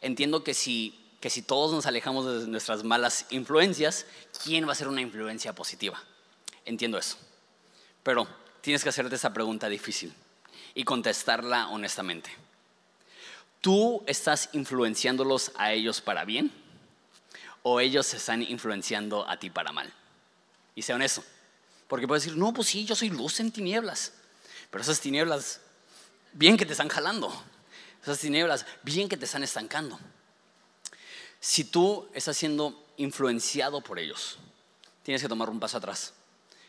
Entiendo 0.00 0.42
que 0.42 0.54
si, 0.54 0.98
que 1.20 1.30
si 1.30 1.42
todos 1.42 1.72
nos 1.72 1.86
alejamos 1.86 2.26
de 2.26 2.48
nuestras 2.48 2.82
malas 2.82 3.26
influencias, 3.30 4.06
¿quién 4.42 4.66
va 4.66 4.72
a 4.72 4.76
ser 4.76 4.88
una 4.88 5.00
influencia 5.00 5.54
positiva? 5.54 6.02
Entiendo 6.64 6.98
eso. 6.98 7.16
Pero 8.02 8.26
tienes 8.62 8.82
que 8.82 8.88
hacerte 8.88 9.16
esa 9.16 9.34
pregunta 9.34 9.68
difícil 9.68 10.14
y 10.74 10.84
contestarla 10.84 11.68
honestamente. 11.68 12.30
¿Tú 13.60 14.02
estás 14.06 14.48
influenciándolos 14.52 15.52
a 15.56 15.72
ellos 15.72 16.00
para 16.00 16.24
bien 16.24 16.50
o 17.62 17.80
ellos 17.80 18.06
se 18.06 18.16
están 18.16 18.42
influenciando 18.42 19.28
a 19.28 19.36
ti 19.38 19.50
para 19.50 19.72
mal? 19.72 19.92
Y 20.74 20.82
sea 20.82 20.96
honesto, 20.96 21.22
porque 21.86 22.08
puedes 22.08 22.24
decir, 22.24 22.38
no, 22.38 22.54
pues 22.54 22.68
sí, 22.68 22.86
yo 22.86 22.96
soy 22.96 23.10
luz 23.10 23.38
en 23.40 23.52
tinieblas, 23.52 24.14
pero 24.70 24.82
esas 24.82 25.00
tinieblas, 25.00 25.60
bien 26.32 26.56
que 26.56 26.64
te 26.64 26.72
están 26.72 26.88
jalando, 26.88 27.30
esas 28.02 28.18
tinieblas, 28.18 28.64
bien 28.82 29.08
que 29.08 29.16
te 29.16 29.26
están 29.26 29.42
estancando. 29.42 29.98
Si 31.40 31.64
tú 31.64 32.08
estás 32.14 32.36
siendo 32.36 32.86
influenciado 32.96 33.80
por 33.80 33.98
ellos, 33.98 34.38
tienes 35.02 35.20
que 35.20 35.28
tomar 35.28 35.50
un 35.50 35.60
paso 35.60 35.76
atrás 35.76 36.14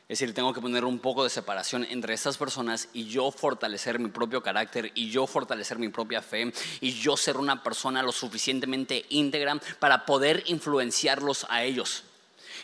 es 0.09 0.19
decir, 0.19 0.33
tengo 0.35 0.53
que 0.53 0.59
poner 0.59 0.83
un 0.83 0.99
poco 0.99 1.23
de 1.23 1.29
separación 1.29 1.85
entre 1.89 2.13
esas 2.13 2.37
personas 2.37 2.89
y 2.93 3.05
yo 3.05 3.31
fortalecer 3.31 3.99
mi 3.99 4.09
propio 4.09 4.43
carácter 4.43 4.91
y 4.95 5.09
yo 5.09 5.25
fortalecer 5.27 5.79
mi 5.79 5.87
propia 5.87 6.21
fe 6.21 6.51
y 6.81 6.91
yo 6.91 7.15
ser 7.15 7.37
una 7.37 7.63
persona 7.63 8.03
lo 8.03 8.11
suficientemente 8.11 9.05
íntegra 9.09 9.59
para 9.79 10.05
poder 10.05 10.43
influenciarlos 10.47 11.45
a 11.49 11.63
ellos. 11.63 12.03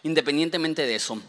Independientemente 0.03 0.85
de 0.85 0.95
eso, 0.95 1.21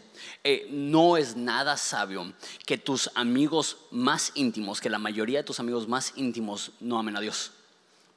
eh, 0.43 0.67
no 0.69 1.15
es 1.15 1.37
nada 1.37 1.77
sabio 1.77 2.33
que 2.65 2.77
tus 2.77 3.09
amigos 3.15 3.77
más 3.89 4.31
íntimos, 4.35 4.81
que 4.81 4.89
la 4.89 4.99
mayoría 4.99 5.39
de 5.39 5.45
tus 5.45 5.61
amigos 5.61 5.87
más 5.87 6.13
íntimos 6.17 6.71
no 6.81 6.99
amen 6.99 7.15
a 7.15 7.21
Dios 7.21 7.51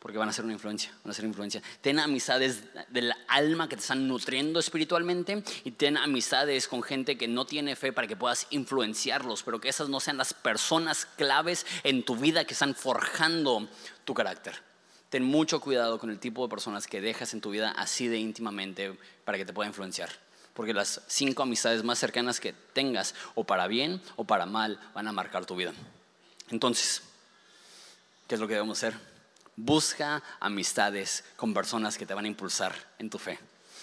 porque 0.05 0.19
van 0.19 0.29
a 0.29 0.35
ser 0.35 0.45
una 0.45 0.53
influencia, 0.53 0.93
van 1.03 1.13
a 1.13 1.15
ser 1.15 1.25
influencia. 1.25 1.63
Ten 1.81 1.99
amistades 1.99 2.63
del 2.91 3.15
alma 3.27 3.71
que 3.71 3.77
te 3.77 3.81
están 3.81 4.07
nutriendo 4.07 4.61
espiritualmente 4.61 5.43
y 5.65 5.71
ten 5.71 5.97
amistades 5.97 6.69
con 6.69 6.83
gente 6.83 7.17
que 7.17 7.27
no 7.27 7.47
tiene 7.47 7.75
fe 7.75 7.91
para 7.91 8.07
que 8.07 8.15
puedas 8.15 8.47
influenciarlos, 8.51 9.43
pero 9.43 9.63
que 9.63 9.71
esas 9.71 9.89
no 9.89 10.01
sean 10.01 10.19
las 10.19 10.35
personas 10.35 11.07
claves 11.07 11.65
en 11.85 12.03
tu 12.03 12.17
vida 12.17 12.45
que 12.45 12.53
están 12.53 12.75
forjando 12.75 13.67
tu 14.05 14.13
carácter. 14.13 14.61
Ten 15.09 15.25
mucho 15.25 15.59
cuidado 15.59 15.99
con 15.99 16.11
el 16.11 16.19
tipo 16.19 16.43
de 16.43 16.51
personas 16.51 16.87
que 16.87 17.01
dejas 17.01 17.33
en 17.33 17.41
tu 17.41 17.49
vida 17.49 17.71
así 17.71 18.07
de 18.07 18.19
íntimamente 18.19 18.99
para 19.25 19.39
que 19.39 19.47
te 19.47 19.55
pueda 19.55 19.69
influenciar. 19.69 20.11
Porque 20.53 20.75
las 20.75 21.01
cinco 21.07 21.45
amistades 21.45 21.83
más 21.83 21.99
cercanas 21.99 22.41
que 22.41 22.53
tengas, 22.75 23.15
o 23.35 23.45
para 23.45 23.69
bien 23.69 24.03
o 24.17 24.25
para 24.25 24.45
mal, 24.45 24.79
van 24.93 25.09
a 25.09 25.13
marcar 25.13 25.47
tu 25.47 25.57
vida. 25.57 25.73
Entonces, 26.51 27.01
¿qué 28.29 28.35
es 28.35 28.41
lo 28.43 28.47
que 28.47 28.53
debemos 28.53 28.77
hacer? 28.77 29.14
Busca 29.57 30.23
amistades 30.41 31.25
con 31.37 31.55
personas 31.55 31.97
que 31.97 32.07
te 32.07 32.15
van 32.15 32.25
a 32.25 32.29
impulsar 32.29 32.75
en 32.99 33.09
tu 33.09 33.19
fe, 33.19 33.39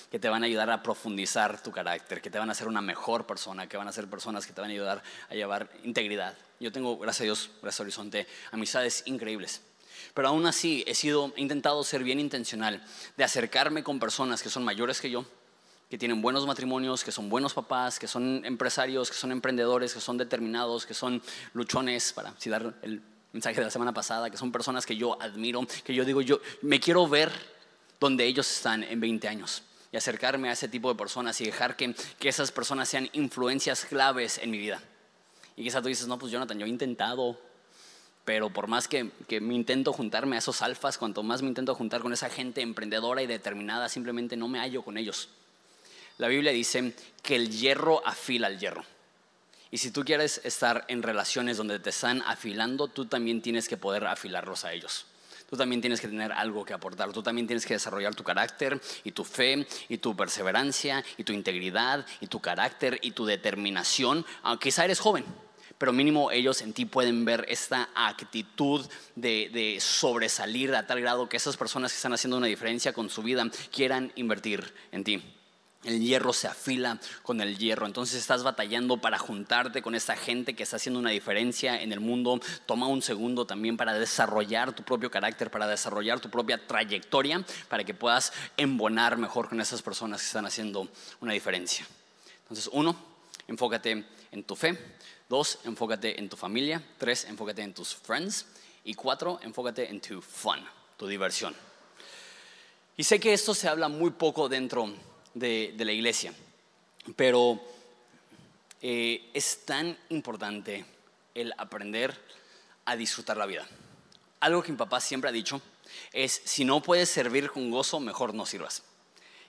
que 0.10 0.20
te 0.20 0.28
van 0.28 0.44
a 0.44 0.46
ayudar 0.46 0.70
a 0.70 0.84
profundizar 0.84 1.64
tu 1.64 1.72
carácter, 1.72 2.22
que 2.22 2.30
te 2.30 2.38
van 2.38 2.50
a 2.50 2.52
hacer 2.52 2.68
una 2.68 2.82
mejor 2.82 3.26
persona, 3.26 3.68
que 3.68 3.78
van 3.78 3.88
a 3.88 3.94
ser 3.94 4.08
personas 4.10 4.46
que 4.46 4.54
te 4.54 4.60
van 4.60 4.70
a 4.70 4.74
ayudar 4.74 5.02
a 5.30 5.34
llevar 5.34 5.70
integridad. 5.84 6.36
Yo 6.60 6.72
tengo, 6.72 6.98
gracias 6.98 7.22
a 7.22 7.24
Dios, 7.24 7.50
gracias 7.62 7.80
a 7.80 7.84
Horizonte, 7.84 8.28
amistades 8.52 9.04
increíbles. 9.06 9.62
Pero 10.14 10.28
aún 10.28 10.46
así 10.46 10.84
he 10.88 10.96
sido, 10.96 11.32
he 11.38 11.42
intentado 11.42 11.84
ser 11.84 12.04
bien 12.04 12.20
intencional 12.20 12.84
de 13.16 13.24
acercarme 13.24 13.84
con 13.84 14.00
personas 14.00 14.44
que 14.44 14.50
son 14.50 14.66
mayores 14.66 15.00
que 15.00 15.10
yo, 15.10 15.26
que 15.90 15.98
tienen 15.98 16.22
buenos 16.22 16.46
matrimonios, 16.46 17.04
que 17.04 17.12
son 17.12 17.30
buenos 17.30 17.54
papás, 17.54 18.00
que 18.00 18.08
son 18.08 18.46
empresarios, 18.46 19.10
que 19.10 19.16
son 19.18 19.32
emprendedores, 19.32 19.94
que 19.94 20.00
son 20.00 20.18
determinados, 20.18 20.86
que 20.86 20.94
son 20.94 21.22
luchones, 21.54 22.14
para 22.14 22.34
si 22.38 22.50
dar 22.50 22.74
el 22.82 23.02
mensaje 23.34 23.56
de 23.56 23.66
la 23.66 23.72
semana 23.72 23.94
pasada, 23.94 24.30
que 24.30 24.38
son 24.38 24.52
personas 24.52 24.86
que 24.86 24.96
yo 24.96 25.22
admiro, 25.22 25.66
que 25.84 25.94
yo 25.94 26.06
digo, 26.06 26.22
yo 26.22 26.40
me 26.62 26.80
quiero 26.80 27.08
ver 27.08 27.32
donde 28.00 28.26
ellos 28.26 28.52
están 28.52 28.84
en 28.84 29.00
20 29.00 29.28
años 29.28 29.64
y 29.92 29.98
acercarme 29.98 30.50
a 30.50 30.54
ese 30.54 30.68
tipo 30.68 30.90
de 30.90 30.96
personas 30.96 31.40
y 31.42 31.46
dejar 31.46 31.76
que, 31.76 31.94
que 32.20 32.30
esas 32.30 32.52
personas 32.52 32.90
sean 32.90 33.10
influencias 33.14 33.86
claves 33.86 34.38
en 34.38 34.52
mi 34.52 34.58
vida. 34.58 34.82
Y 35.56 35.64
quizás 35.64 35.82
tú 35.82 35.90
dices, 35.90 36.08
no, 36.08 36.18
pues 36.18 36.32
Jonathan, 36.32 36.58
yo 36.58 36.66
he 36.66 36.70
intentado, 36.70 37.40
pero 38.24 38.50
por 38.50 38.68
más 38.68 38.88
que, 38.88 39.12
que, 39.28 39.42
me 39.42 39.54
intento 39.54 39.92
juntarme 39.92 40.38
a 40.38 40.40
esos 40.40 40.62
alfas, 40.62 40.98
cuanto 40.98 41.24
más 41.24 41.42
me 41.42 41.50
intento 41.50 41.76
juntar 41.76 42.02
con 42.02 42.14
esa 42.14 42.30
gente 42.30 42.62
emprendedora 42.62 43.22
y 43.22 43.28
determinada, 43.28 43.90
simplemente 43.90 44.38
no 44.38 44.48
me 44.48 44.60
hallo 44.60 44.82
con 44.82 44.98
ellos. 44.98 45.30
La 46.18 46.28
Biblia 46.28 46.52
dice 46.52 46.94
que 47.22 47.36
el 47.36 47.50
hierro 47.50 48.06
afila 48.06 48.48
al 48.48 48.60
hierro. 48.60 48.84
Y 49.72 49.78
si 49.78 49.92
tú 49.92 50.04
quieres 50.04 50.42
estar 50.44 50.84
en 50.90 51.02
relaciones 51.02 51.56
donde 51.56 51.80
te 51.80 51.92
están 51.92 52.22
afilando, 52.24 52.90
tú 52.90 53.06
también 53.06 53.42
tienes 53.42 53.70
que 53.70 53.78
poder 53.78 54.06
afilarlos 54.06 54.66
a 54.66 54.74
ellos. 54.74 55.06
Tú 55.50 55.56
también 55.58 55.82
tienes 55.82 56.00
que 56.00 56.08
tener 56.08 56.32
algo 56.34 56.64
que 56.66 56.74
aportar. 56.74 57.12
Tú 57.12 57.24
también 57.24 57.48
tienes 57.48 57.66
que 57.66 57.74
desarrollar 57.74 58.14
tu 58.14 58.24
carácter 58.24 58.80
y 59.04 59.12
tu 59.12 59.24
fe 59.24 59.66
y 59.90 59.98
tu 59.98 60.16
perseverancia 60.16 61.04
y 61.18 61.24
tu 61.24 61.34
integridad 61.34 62.06
y 62.20 62.28
tu 62.28 62.40
carácter 62.40 63.00
y 63.02 63.12
tu 63.12 63.26
determinación. 63.26 64.26
Aunque 64.44 64.70
quizá 64.70 64.86
eres 64.86 65.00
joven, 65.00 65.26
pero 65.78 65.94
mínimo 65.94 66.32
ellos 66.32 66.62
en 66.62 66.74
ti 66.74 66.86
pueden 66.86 67.26
ver 67.26 67.46
esta 67.50 67.90
actitud 67.96 68.86
de, 69.16 69.50
de, 69.52 69.80
sobresalir 69.80 70.76
a 70.76 70.86
tal 70.86 71.02
grado 71.02 71.28
que 71.28 71.38
esas 71.38 71.58
personas 71.58 71.92
que 71.92 71.96
están 71.98 72.14
haciendo 72.14 72.38
una 72.38 72.48
diferencia 72.48 72.94
con 72.94 73.10
su 73.10 73.24
vida 73.24 73.50
quieran 73.72 74.12
invertir 74.16 74.74
en 74.92 75.04
ti. 75.04 75.22
El 75.84 76.00
hierro 76.00 76.32
se 76.32 76.48
afila 76.48 77.00
con 77.24 77.42
el 77.42 77.58
hierro. 77.58 77.88
Entonces 77.88 78.20
estás 78.20 78.44
batallando 78.44 78.98
para 78.98 79.18
juntarte 79.18 79.82
con 79.82 79.96
esa 79.96 80.16
gente 80.16 80.56
que 80.56 80.62
está 80.62 80.76
haciendo 80.76 81.00
una 81.00 81.10
diferencia 81.10 81.82
en 81.82 81.92
el 81.92 82.00
mundo. 82.00 82.40
Toma 82.68 82.88
un 82.88 83.02
segundo 83.02 83.46
también 83.46 83.78
para 83.78 83.94
desarrollar 83.94 84.74
tu 84.74 84.84
propio 84.84 85.10
carácter, 85.10 85.50
para 85.50 85.68
desarrollar 85.68 86.20
tu 86.20 86.30
propia 86.30 86.68
trayectoria, 86.68 87.44
para 87.68 87.84
que 87.84 87.96
puedas 87.96 88.32
embonar 88.58 89.18
mejor 89.18 89.50
con 89.50 89.60
esas 89.60 89.82
personas 89.82 90.22
que 90.22 90.28
están 90.28 90.46
haciendo 90.46 90.88
una 91.20 91.34
diferencia. 91.34 91.88
Entonces, 92.44 92.70
uno, 92.72 92.96
enfócate 93.48 94.06
en 94.32 94.44
tu 94.44 94.56
fe. 94.56 94.78
Dos, 95.28 95.60
enfócate 95.64 96.20
en 96.20 96.30
tu 96.30 96.38
familia. 96.38 96.84
Tres, 97.00 97.26
enfócate 97.26 97.64
en 97.64 97.74
tus 97.74 97.96
friends. 97.96 98.46
Y 98.84 98.94
cuatro, 98.94 99.40
enfócate 99.42 99.90
en 99.90 100.00
tu 100.00 100.22
fun, 100.22 100.60
tu 100.98 101.08
diversión. 101.08 101.56
Y 102.98 103.04
sé 103.04 103.20
que 103.20 103.34
esto 103.34 103.56
se 103.56 103.68
habla 103.68 103.88
muy 103.88 104.12
poco 104.12 104.48
dentro 104.48 104.94
de, 105.34 105.74
la 105.78 105.92
iglesia. 105.92 106.34
Pero 107.16 107.60
eh, 108.82 109.30
es 109.34 109.66
tan 109.66 109.98
importante 110.10 110.86
el 111.34 111.54
aprender 111.58 112.18
a 112.86 112.96
disfrutar 112.96 113.38
la 113.38 113.46
vida. 113.46 113.68
Algo 114.40 114.64
que 114.64 114.72
mi 114.72 114.78
papá 114.78 115.00
siempre 115.00 115.30
ha 115.30 115.34
dicho 115.34 115.62
es, 116.12 116.42
si 116.46 116.66
no 116.66 116.82
puedes 116.82 117.10
servir 117.10 117.50
con 117.50 117.70
gozo, 117.70 118.00
mejor 118.00 118.34
no 118.34 118.46
sirvas. 118.46 118.84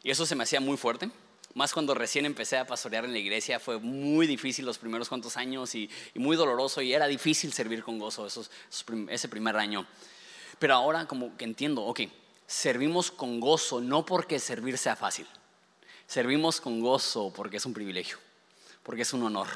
Y 0.02 0.10
eso 0.10 0.26
se 0.26 0.34
me 0.34 0.44
hacía 0.44 0.60
muy 0.60 0.76
fuerte. 0.76 1.10
Más 1.54 1.72
cuando 1.72 1.94
recién 1.94 2.24
empecé 2.24 2.56
a 2.56 2.66
pastorear 2.66 3.04
en 3.04 3.12
la 3.12 3.18
iglesia, 3.18 3.60
fue 3.60 3.78
muy 3.78 4.26
difícil 4.26 4.64
los 4.64 4.78
primeros 4.78 5.08
cuantos 5.08 5.36
años 5.36 5.74
y, 5.74 5.90
muy 6.14 6.36
doloroso 6.36 6.80
y 6.80 6.94
era 6.94 7.06
difícil 7.06 7.52
servir 7.52 7.82
con 7.82 7.98
gozo 7.98 8.26
ese 8.26 9.28
primer 9.28 9.56
año. 9.56 9.86
Pero 10.58 10.74
ahora 10.74 11.06
como 11.06 11.36
que 11.36 11.44
entiendo, 11.44 11.82
ok, 11.82 12.00
servimos 12.46 13.10
con 13.10 13.38
gozo 13.38 13.80
no 13.80 14.06
porque 14.06 14.38
servir 14.38 14.78
sea 14.78 14.96
fácil, 14.96 15.26
servimos 16.12 16.60
con 16.60 16.80
gozo 16.80 17.32
porque 17.34 17.56
es 17.56 17.64
un 17.64 17.72
privilegio, 17.72 18.18
porque 18.82 19.00
es 19.00 19.14
un 19.14 19.22
honor, 19.22 19.48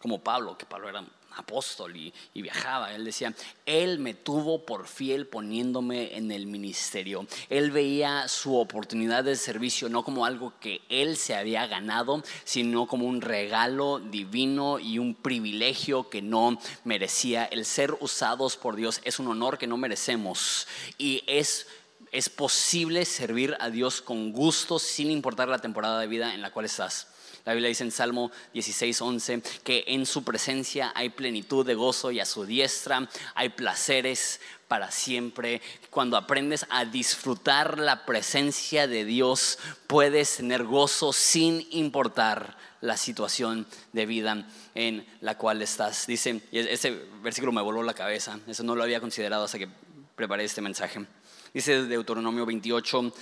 como 0.00 0.20
Pablo, 0.20 0.58
que 0.58 0.66
Pablo 0.66 0.88
era 0.88 1.04
apóstol 1.36 1.96
y, 1.96 2.12
viajaba. 2.34 2.92
Él 2.92 3.04
decía, 3.04 3.32
Él 3.64 4.00
me 4.00 4.12
tuvo 4.12 4.66
por 4.66 4.88
fiel 4.88 5.28
poniéndome 5.28 6.16
en 6.16 6.32
el 6.32 6.48
ministerio. 6.48 7.24
Él 7.48 7.70
veía 7.70 8.26
su 8.26 8.56
oportunidad 8.56 9.22
de 9.22 9.36
servicio 9.36 9.88
no 9.88 10.02
como 10.02 10.26
algo 10.26 10.52
que 10.58 10.82
Él 10.88 11.16
se 11.16 11.36
había 11.36 11.68
ganado, 11.68 12.24
sino 12.42 12.88
como 12.88 13.06
un 13.06 13.20
regalo 13.20 14.00
divino 14.00 14.80
y 14.80 14.98
un 14.98 15.14
privilegio 15.14 16.10
que 16.10 16.20
no 16.20 16.58
merecía. 16.82 17.44
El 17.44 17.64
ser 17.64 17.96
usados 18.00 18.56
por 18.56 18.74
Dios 18.74 19.00
es 19.04 19.20
un 19.20 19.28
honor 19.28 19.56
que 19.56 19.68
no 19.68 19.76
merecemos 19.76 20.66
y 20.98 21.22
es 21.28 21.68
es 22.12 22.28
posible 22.28 23.04
servir 23.04 23.56
a 23.58 23.70
Dios 23.70 24.02
con 24.02 24.32
gusto 24.32 24.78
sin 24.78 25.10
importar 25.10 25.48
la 25.48 25.60
temporada 25.60 25.98
de 25.98 26.06
vida 26.06 26.34
en 26.34 26.42
la 26.42 26.50
cual 26.50 26.66
estás. 26.66 27.08
La 27.44 27.54
Biblia 27.54 27.68
dice 27.68 27.82
en 27.82 27.90
Salmo 27.90 28.30
16, 28.52 29.00
11 29.00 29.42
que 29.64 29.84
en 29.88 30.06
su 30.06 30.22
presencia 30.22 30.92
hay 30.94 31.08
plenitud 31.08 31.66
de 31.66 31.74
gozo 31.74 32.12
y 32.12 32.20
a 32.20 32.26
su 32.26 32.46
diestra 32.46 33.08
hay 33.34 33.48
placeres 33.48 34.40
para 34.68 34.92
siempre. 34.92 35.60
Cuando 35.90 36.16
aprendes 36.16 36.66
a 36.70 36.84
disfrutar 36.84 37.80
la 37.80 38.06
presencia 38.06 38.86
de 38.86 39.04
Dios, 39.04 39.58
puedes 39.88 40.36
tener 40.36 40.62
gozo 40.62 41.12
sin 41.12 41.66
importar 41.70 42.56
la 42.80 42.96
situación 42.96 43.66
de 43.92 44.06
vida 44.06 44.46
en 44.74 45.04
la 45.20 45.36
cual 45.36 45.62
estás. 45.62 46.06
Dice, 46.06 46.42
y 46.52 46.58
ese 46.58 46.90
versículo 47.22 47.52
me 47.52 47.62
voló 47.62 47.82
la 47.82 47.94
cabeza, 47.94 48.38
eso 48.46 48.62
no 48.62 48.76
lo 48.76 48.84
había 48.84 49.00
considerado 49.00 49.44
hasta 49.44 49.58
que 49.58 49.68
preparé 50.14 50.44
este 50.44 50.60
mensaje. 50.60 51.06
Dice 51.54 51.84
Deuteronomio 51.84 52.46
28, 52.46 53.12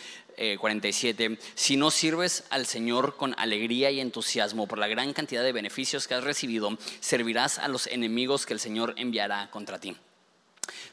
47, 0.59 1.25
eh, 1.25 1.39
si 1.55 1.77
no 1.77 1.91
sirves 1.91 2.45
al 2.51 2.65
Señor 2.65 3.17
con 3.17 3.35
alegría 3.39 3.91
y 3.91 4.01
entusiasmo 4.01 4.69
por 4.69 4.79
la 4.79 4.87
gran 4.87 5.13
cantidad 5.13 5.43
de 5.43 5.53
beneficios 5.53 6.07
que 6.07 6.15
has 6.15 6.23
recibido, 6.23 6.79
servirás 7.01 7.59
a 7.59 7.67
los 7.67 7.89
enemigos 7.89 8.47
que 8.47 8.55
el 8.55 8.61
Señor 8.61 8.95
enviará 8.97 9.51
contra 9.51 9.81
ti. 9.81 9.97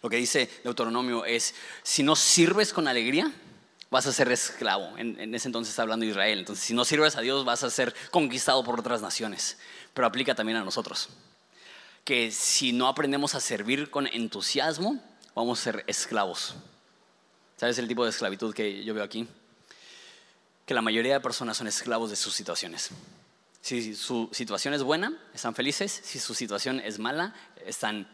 Lo 0.01 0.09
que 0.09 0.17
dice 0.17 0.49
Deuteronomio 0.63 1.25
es, 1.25 1.53
si 1.83 2.01
no 2.01 2.15
sirves 2.15 2.73
con 2.73 2.87
alegría, 2.87 3.31
vas 3.91 4.07
a 4.07 4.13
ser 4.13 4.31
esclavo. 4.31 4.97
En, 4.97 5.19
en, 5.19 5.35
ese 5.35 5.47
entonces 5.47 5.71
está 5.71 5.83
hablando 5.83 6.05
Israel. 6.05 6.39
Entonces, 6.39 6.65
si 6.65 6.73
no 6.73 6.85
sirves 6.85 7.15
a 7.15 7.21
Dios, 7.21 7.45
vas 7.45 7.63
a 7.63 7.69
ser 7.69 7.93
conquistado 8.09 8.63
por 8.63 8.79
otras 8.79 9.01
naciones. 9.01 9.57
Pero 9.93 10.07
aplica 10.07 10.35
también 10.35 10.57
a 10.57 10.63
nosotros. 10.63 11.09
Que 12.03 12.31
si 12.31 12.73
no 12.73 12.87
aprendemos 12.87 13.35
a 13.35 13.39
servir 13.39 13.89
con 13.89 14.07
entusiasmo, 14.07 14.99
vamos 15.35 15.59
a 15.59 15.63
ser 15.63 15.83
esclavos. 15.87 16.55
¿Sabes 17.57 17.79
el 17.79 17.87
tipo 17.87 18.03
de 18.03 18.11
esclavitud 18.11 18.53
que 18.53 18.83
yo 18.83 18.93
veo 18.93 19.03
aquí? 19.03 19.27
Que 20.65 20.73
la 20.75 20.81
mayoría 20.81 21.13
de 21.13 21.19
personas 21.19 21.57
son 21.57 21.67
esclavos 21.67 22.11
de 22.11 22.15
sus 22.15 22.33
situaciones. 22.33 22.91
Si 23.61 23.95
su 23.95 24.29
situación 24.31 24.75
es 24.75 24.83
buena, 24.83 25.17
están 25.33 25.55
felices. 25.55 25.91
Si 25.91 26.19
su 26.19 26.35
situación 26.35 26.79
es 26.79 26.99
mala, 26.99 27.33
están 27.65 28.07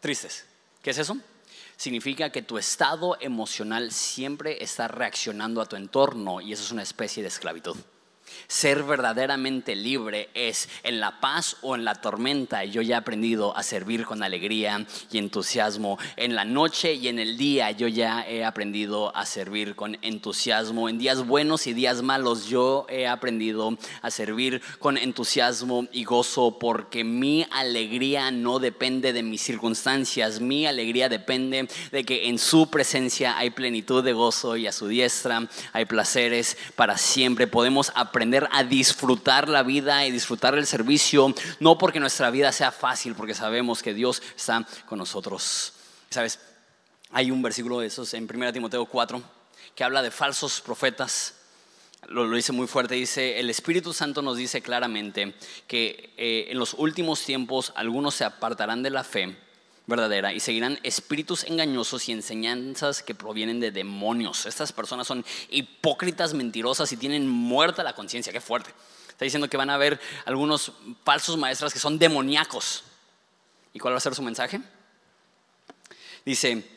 tristes. 0.00 0.46
¿Qué 0.80 0.90
es 0.90 0.98
eso? 0.98 1.18
Significa 1.76 2.30
que 2.30 2.42
tu 2.42 2.56
estado 2.56 3.18
emocional 3.20 3.90
siempre 3.90 4.62
está 4.62 4.86
reaccionando 4.86 5.60
a 5.60 5.66
tu 5.66 5.74
entorno 5.74 6.40
y 6.40 6.52
eso 6.52 6.62
es 6.62 6.70
una 6.70 6.82
especie 6.82 7.22
de 7.22 7.28
esclavitud. 7.28 7.76
Ser 8.46 8.82
verdaderamente 8.82 9.74
libre 9.74 10.28
es 10.34 10.68
en 10.82 11.00
la 11.00 11.20
paz 11.20 11.56
o 11.62 11.74
en 11.74 11.84
la 11.84 11.94
tormenta. 11.94 12.64
Yo 12.64 12.82
ya 12.82 12.96
he 12.96 12.98
aprendido 12.98 13.56
a 13.56 13.62
servir 13.62 14.04
con 14.04 14.22
alegría 14.22 14.86
y 15.10 15.18
entusiasmo. 15.18 15.98
En 16.16 16.34
la 16.34 16.44
noche 16.44 16.94
y 16.94 17.08
en 17.08 17.18
el 17.18 17.36
día 17.36 17.70
yo 17.70 17.88
ya 17.88 18.26
he 18.28 18.44
aprendido 18.44 19.14
a 19.16 19.26
servir 19.26 19.74
con 19.74 19.98
entusiasmo. 20.02 20.88
En 20.88 20.98
días 20.98 21.26
buenos 21.26 21.66
y 21.66 21.72
días 21.72 22.02
malos 22.02 22.48
yo 22.48 22.86
he 22.88 23.06
aprendido 23.06 23.76
a 24.02 24.10
servir 24.10 24.60
con 24.78 24.96
entusiasmo 24.96 25.86
y 25.92 26.04
gozo 26.04 26.58
porque 26.58 27.04
mi 27.04 27.46
alegría 27.50 28.30
no 28.30 28.58
depende 28.58 29.12
de 29.12 29.22
mis 29.22 29.42
circunstancias. 29.42 30.40
Mi 30.40 30.66
alegría 30.66 31.08
depende 31.08 31.68
de 31.90 32.04
que 32.04 32.28
en 32.28 32.38
su 32.38 32.68
presencia 32.68 33.38
hay 33.38 33.50
plenitud 33.50 34.04
de 34.04 34.12
gozo 34.12 34.56
y 34.56 34.66
a 34.66 34.72
su 34.72 34.88
diestra 34.88 35.48
hay 35.72 35.84
placeres 35.84 36.56
para 36.76 36.98
siempre. 36.98 37.46
Podemos 37.46 37.92
aprender 37.94 38.17
aprender 38.18 38.48
a 38.50 38.64
disfrutar 38.64 39.48
la 39.48 39.62
vida 39.62 40.04
y 40.04 40.10
disfrutar 40.10 40.58
el 40.58 40.66
servicio, 40.66 41.32
no 41.60 41.78
porque 41.78 42.00
nuestra 42.00 42.32
vida 42.32 42.50
sea 42.50 42.72
fácil, 42.72 43.14
porque 43.14 43.32
sabemos 43.32 43.80
que 43.80 43.94
Dios 43.94 44.20
está 44.36 44.66
con 44.86 44.98
nosotros. 44.98 45.72
¿Sabes? 46.10 46.40
Hay 47.12 47.30
un 47.30 47.42
versículo 47.42 47.78
de 47.78 47.86
esos 47.86 48.12
en 48.14 48.28
1 48.28 48.52
Timoteo 48.52 48.86
4 48.86 49.22
que 49.76 49.84
habla 49.84 50.02
de 50.02 50.10
falsos 50.10 50.60
profetas. 50.60 51.34
Lo, 52.08 52.26
lo, 52.26 52.34
dice 52.34 52.50
muy 52.50 52.66
fuerte, 52.66 52.96
dice, 52.96 53.38
el 53.38 53.50
Espíritu 53.50 53.92
Santo 53.92 54.20
nos 54.20 54.36
dice 54.36 54.62
claramente 54.62 55.36
que 55.68 56.12
eh, 56.16 56.48
en 56.50 56.58
los 56.58 56.74
últimos 56.74 57.22
tiempos 57.22 57.72
algunos 57.76 58.16
se 58.16 58.24
apartarán 58.24 58.82
de 58.82 58.90
la 58.90 59.04
fe 59.04 59.38
verdadera 59.88 60.34
y 60.34 60.38
seguirán 60.38 60.78
espíritus 60.82 61.44
engañosos 61.44 62.08
y 62.08 62.12
enseñanzas 62.12 63.02
que 63.02 63.14
provienen 63.14 63.58
de 63.58 63.72
demonios. 63.72 64.46
Estas 64.46 64.70
personas 64.70 65.06
son 65.06 65.24
hipócritas, 65.48 66.34
mentirosas 66.34 66.92
y 66.92 66.96
tienen 66.96 67.26
muerta 67.26 67.82
la 67.82 67.94
conciencia. 67.94 68.32
Qué 68.32 68.40
fuerte. 68.40 68.70
Está 69.08 69.24
diciendo 69.24 69.48
que 69.48 69.56
van 69.56 69.70
a 69.70 69.74
haber 69.74 69.98
algunos 70.26 70.72
falsos 71.04 71.36
maestros 71.38 71.72
que 71.72 71.78
son 71.78 71.98
demoníacos. 71.98 72.84
¿Y 73.72 73.78
cuál 73.78 73.94
va 73.94 73.98
a 73.98 74.00
ser 74.00 74.14
su 74.14 74.22
mensaje? 74.22 74.60
Dice, 76.24 76.68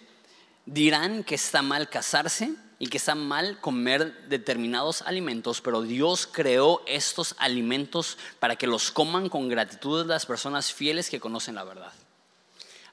dirán 0.66 1.26
que 1.26 1.36
está 1.36 1.62
mal 1.62 1.90
casarse 1.90 2.54
y 2.80 2.88
que 2.88 2.98
está 2.98 3.14
mal 3.14 3.60
comer 3.60 4.30
determinados 4.30 5.02
alimentos, 5.02 5.60
pero 5.60 5.82
Dios 5.82 6.28
creó 6.32 6.82
estos 6.88 7.36
alimentos 7.38 8.18
para 8.40 8.56
que 8.56 8.68
los 8.68 8.90
coman 8.90 9.28
con 9.28 9.50
gratitud 9.50 10.06
las 10.06 10.26
personas 10.26 10.72
fieles 10.72 11.10
que 11.10 11.20
conocen 11.20 11.56
la 11.56 11.66
verdad. 11.66 11.92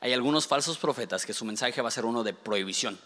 Hay 0.01 0.13
algunos 0.13 0.47
falsos 0.47 0.79
profetas 0.79 1.27
que 1.27 1.33
su 1.35 1.45
mensaje 1.45 1.83
va 1.83 1.89
a 1.89 1.93
ser 1.93 2.05
uno 2.05 2.23
de 2.23 2.33
prohibición, 2.33 2.99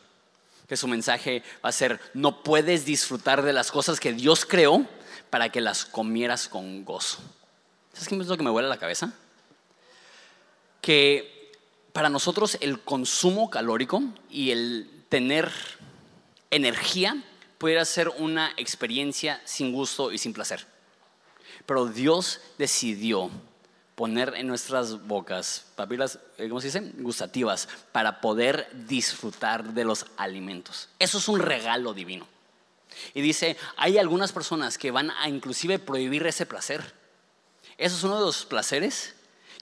que 0.69 0.77
su 0.77 0.89
mensaje 0.89 1.43
va 1.65 1.71
a 1.71 1.73
ser 1.73 2.01
no 2.15 2.43
puedes 2.43 2.85
disfrutar 2.85 3.43
de 3.43 3.53
las 3.53 3.71
cosas 3.71 3.99
que 4.01 4.13
Dios 4.13 4.45
creó 4.45 4.87
para 5.31 5.51
que 5.51 5.61
las 5.61 5.85
comieras 5.85 6.49
con 6.49 6.85
gozo. 6.85 7.19
¿Sabes 7.93 8.09
qué 8.09 8.17
es 8.17 8.27
lo 8.27 8.37
que 8.37 8.43
me 8.43 8.51
vuela 8.51 8.69
la 8.69 8.79
cabeza? 8.79 9.13
Que 10.81 11.53
para 11.93 12.09
nosotros 12.09 12.59
el 12.61 12.81
consumo 12.81 13.51
calórico 13.51 14.03
y 14.31 14.51
el 14.51 15.05
tener 15.09 15.51
energía 16.51 17.23
pudiera 17.59 17.85
ser 17.85 18.09
una 18.09 18.53
experiencia 18.57 19.41
sin 19.45 19.73
gusto 19.73 20.13
y 20.13 20.19
sin 20.19 20.33
placer. 20.33 20.67
Pero 21.67 21.87
Dios 21.87 22.41
decidió 22.59 23.31
poner 23.95 24.35
en 24.37 24.47
nuestras 24.47 25.07
bocas 25.07 25.67
papilas, 25.77 26.19
eh, 26.39 26.49
¿cómo 26.49 26.61
se 26.61 26.69
dice? 26.69 26.93
Gustativas, 26.99 27.69
para 27.93 28.21
poder 28.21 28.69
disfrutar 28.87 29.75
de 29.75 29.85
los 29.85 30.07
alimentos. 30.17 30.89
Eso 30.99 31.19
es 31.19 31.29
un 31.29 31.41
regalo 31.41 31.93
divino. 31.95 32.27
Y 33.15 33.21
dice, 33.21 33.57
hay 33.77 33.99
algunas 33.99 34.33
personas 34.33 34.79
que 34.79 34.91
van 34.91 35.11
a 35.11 35.29
inclusive 35.29 35.79
prohibir 35.79 36.27
ese 36.27 36.47
placer. 36.47 36.95
Eso 37.79 37.97
es 37.97 38.05
uno 38.05 38.19
de 38.19 38.27
los 38.27 38.45
placeres 38.45 39.15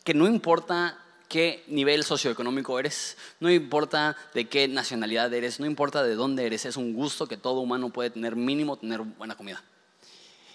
que 0.05 0.15
no 0.15 0.27
importa 0.27 0.99
qué 1.29 1.63
nivel 1.69 2.03
socioeconómico 2.03 2.79
eres, 2.79 3.17
no 3.39 3.51
importa 3.51 4.17
de 4.35 4.49
qué 4.49 4.67
nacionalidad 4.67 5.33
eres, 5.33 5.61
no 5.61 5.67
importa 5.67 6.03
de 6.03 6.17
dónde 6.17 6.45
eres, 6.45 6.65
es 6.65 6.77
un 6.77 6.93
gusto 6.93 7.29
que 7.29 7.37
todo 7.37 7.61
humano 7.61 7.91
puede 7.91 8.11
tener 8.11 8.35
mínimo, 8.35 8.77
tener 8.77 9.01
buena 9.01 9.37
comida. 9.37 9.63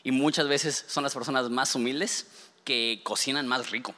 Y 0.03 0.11
muchas 0.11 0.47
veces 0.47 0.85
son 0.87 1.03
las 1.03 1.13
personas 1.13 1.49
más 1.49 1.73
humildes 1.75 2.27
que 2.65 2.99
cocinan 3.03 3.47
más 3.47 3.69
rico. 3.69 3.95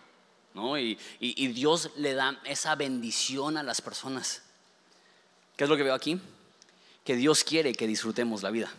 ¿no? 0.53 0.77
Y, 0.77 0.97
Dios 1.19 1.91
le 1.95 2.13
da 2.13 2.39
esa 2.43 2.75
bendición 2.75 3.57
a 3.57 3.63
las 3.63 3.81
personas. 3.81 4.41
¿Qué 5.55 5.63
es 5.63 5.69
lo 5.69 5.77
que 5.77 5.83
veo 5.83 5.93
aquí? 5.93 6.19
Que 7.03 7.15
Dios 7.15 7.43
quiere 7.43 7.73
que 7.73 7.87
disfrutemos 7.87 8.43
la 8.43 8.51
vida, 8.51 8.71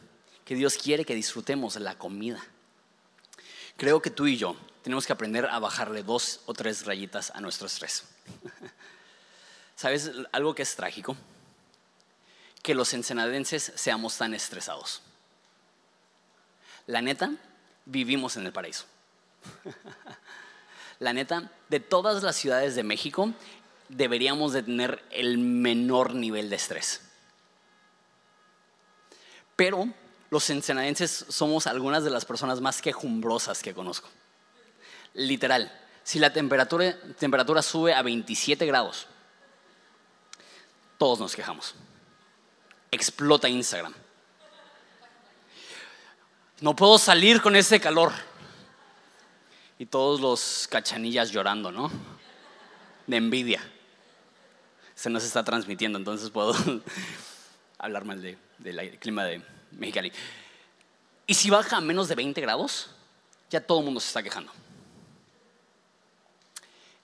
que 0.44 0.54
Dios 0.54 0.76
quiere 0.76 1.04
que 1.04 1.14
disfrutemos 1.14 1.76
la 1.76 1.96
comida. 1.96 2.44
Creo 3.76 4.02
que 4.02 4.10
tú 4.10 4.26
y 4.26 4.36
yo 4.36 4.56
tenemos 4.82 5.06
que 5.06 5.12
aprender 5.12 5.46
a 5.46 5.58
bajarle 5.60 6.02
dos 6.02 6.40
o 6.46 6.52
tres 6.52 6.84
rayitas 6.84 7.30
a 7.30 7.40
nuestro 7.40 7.66
estrés. 7.66 8.04
¿Sabes 9.76 10.10
algo 10.32 10.54
que 10.54 10.62
es 10.62 10.74
trágico? 10.74 11.16
Que 12.62 12.74
los 12.74 12.92
ensenadenses 12.92 13.72
seamos 13.76 14.18
tan 14.18 14.34
estresados. 14.34 15.00
La 16.86 17.02
neta, 17.02 17.30
vivimos 17.84 18.36
en 18.36 18.46
el 18.46 18.52
paraíso. 18.52 18.84
La 20.98 21.12
neta, 21.12 21.50
de 21.68 21.80
todas 21.80 22.22
las 22.22 22.36
ciudades 22.36 22.74
de 22.74 22.82
México, 22.82 23.32
deberíamos 23.88 24.52
de 24.52 24.64
tener 24.64 25.04
el 25.10 25.38
menor 25.38 26.14
nivel 26.14 26.50
de 26.50 26.56
estrés. 26.56 27.02
Pero 29.54 29.88
los 30.30 30.50
ensenadenses 30.50 31.26
somos 31.28 31.66
algunas 31.66 32.04
de 32.04 32.10
las 32.10 32.24
personas 32.24 32.60
más 32.60 32.82
quejumbrosas 32.82 33.62
que 33.62 33.74
conozco. 33.74 34.08
Literal, 35.14 35.72
si 36.02 36.18
la 36.18 36.32
temperatura, 36.32 36.96
temperatura 37.18 37.62
sube 37.62 37.94
a 37.94 38.02
27 38.02 38.66
grados, 38.66 39.06
todos 40.98 41.20
nos 41.20 41.34
quejamos. 41.34 41.74
Explota 42.90 43.48
Instagram. 43.48 43.94
No 46.60 46.74
puedo 46.74 46.98
salir 46.98 47.40
con 47.40 47.54
ese 47.54 47.80
calor. 47.80 48.12
Y 49.78 49.86
todos 49.86 50.20
los 50.20 50.66
cachanillas 50.68 51.30
llorando, 51.30 51.70
¿no? 51.70 51.90
De 53.06 53.16
envidia. 53.16 53.62
Se 54.94 55.08
nos 55.08 55.24
está 55.24 55.44
transmitiendo, 55.44 55.98
entonces 55.98 56.30
puedo 56.30 56.54
hablar 57.78 58.04
mal 58.04 58.20
del 58.58 58.98
clima 58.98 59.24
de 59.24 59.42
Mexicali. 59.70 60.12
Y 61.26 61.34
si 61.34 61.50
baja 61.50 61.76
a 61.76 61.80
menos 61.80 62.08
de 62.08 62.16
20 62.16 62.40
grados, 62.40 62.90
ya 63.50 63.60
todo 63.60 63.78
el 63.78 63.84
mundo 63.84 64.00
se 64.00 64.08
está 64.08 64.22
quejando. 64.22 64.50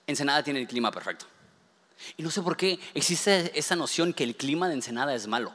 Ensenada 0.07 0.43
tiene 0.43 0.59
el 0.59 0.67
clima 0.67 0.91
perfecto. 0.91 1.25
Y 2.17 2.23
no 2.23 2.29
sé 2.29 2.41
por 2.41 2.57
qué 2.57 2.79
existe 2.93 3.57
esa 3.57 3.75
noción 3.75 4.13
que 4.13 4.23
el 4.23 4.35
clima 4.35 4.67
de 4.67 4.75
Ensenada 4.75 5.15
es 5.15 5.27
malo. 5.27 5.53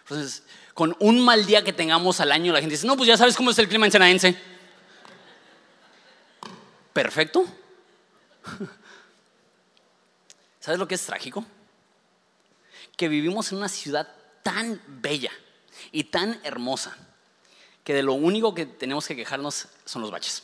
Entonces, 0.00 0.42
con 0.74 0.96
un 0.98 1.20
mal 1.20 1.46
día 1.46 1.62
que 1.62 1.72
tengamos 1.72 2.20
al 2.20 2.32
año, 2.32 2.52
la 2.52 2.60
gente 2.60 2.74
dice, 2.74 2.86
no, 2.86 2.96
pues 2.96 3.06
ya 3.06 3.16
sabes 3.16 3.36
cómo 3.36 3.50
es 3.50 3.58
el 3.58 3.68
clima 3.68 3.86
ensenadense. 3.86 4.36
Perfecto. 6.92 7.44
¿Sabes 10.60 10.78
lo 10.78 10.86
que 10.86 10.94
es 10.94 11.04
trágico? 11.04 11.44
Que 12.96 13.08
vivimos 13.08 13.50
en 13.52 13.58
una 13.58 13.68
ciudad 13.68 14.08
tan 14.42 14.80
bella 14.86 15.32
y 15.90 16.04
tan 16.04 16.40
hermosa 16.44 16.96
que 17.84 17.94
de 17.94 18.02
lo 18.02 18.12
único 18.12 18.54
que 18.54 18.66
tenemos 18.66 19.06
que 19.06 19.16
quejarnos 19.16 19.68
son 19.84 20.02
los 20.02 20.10
baches. 20.10 20.42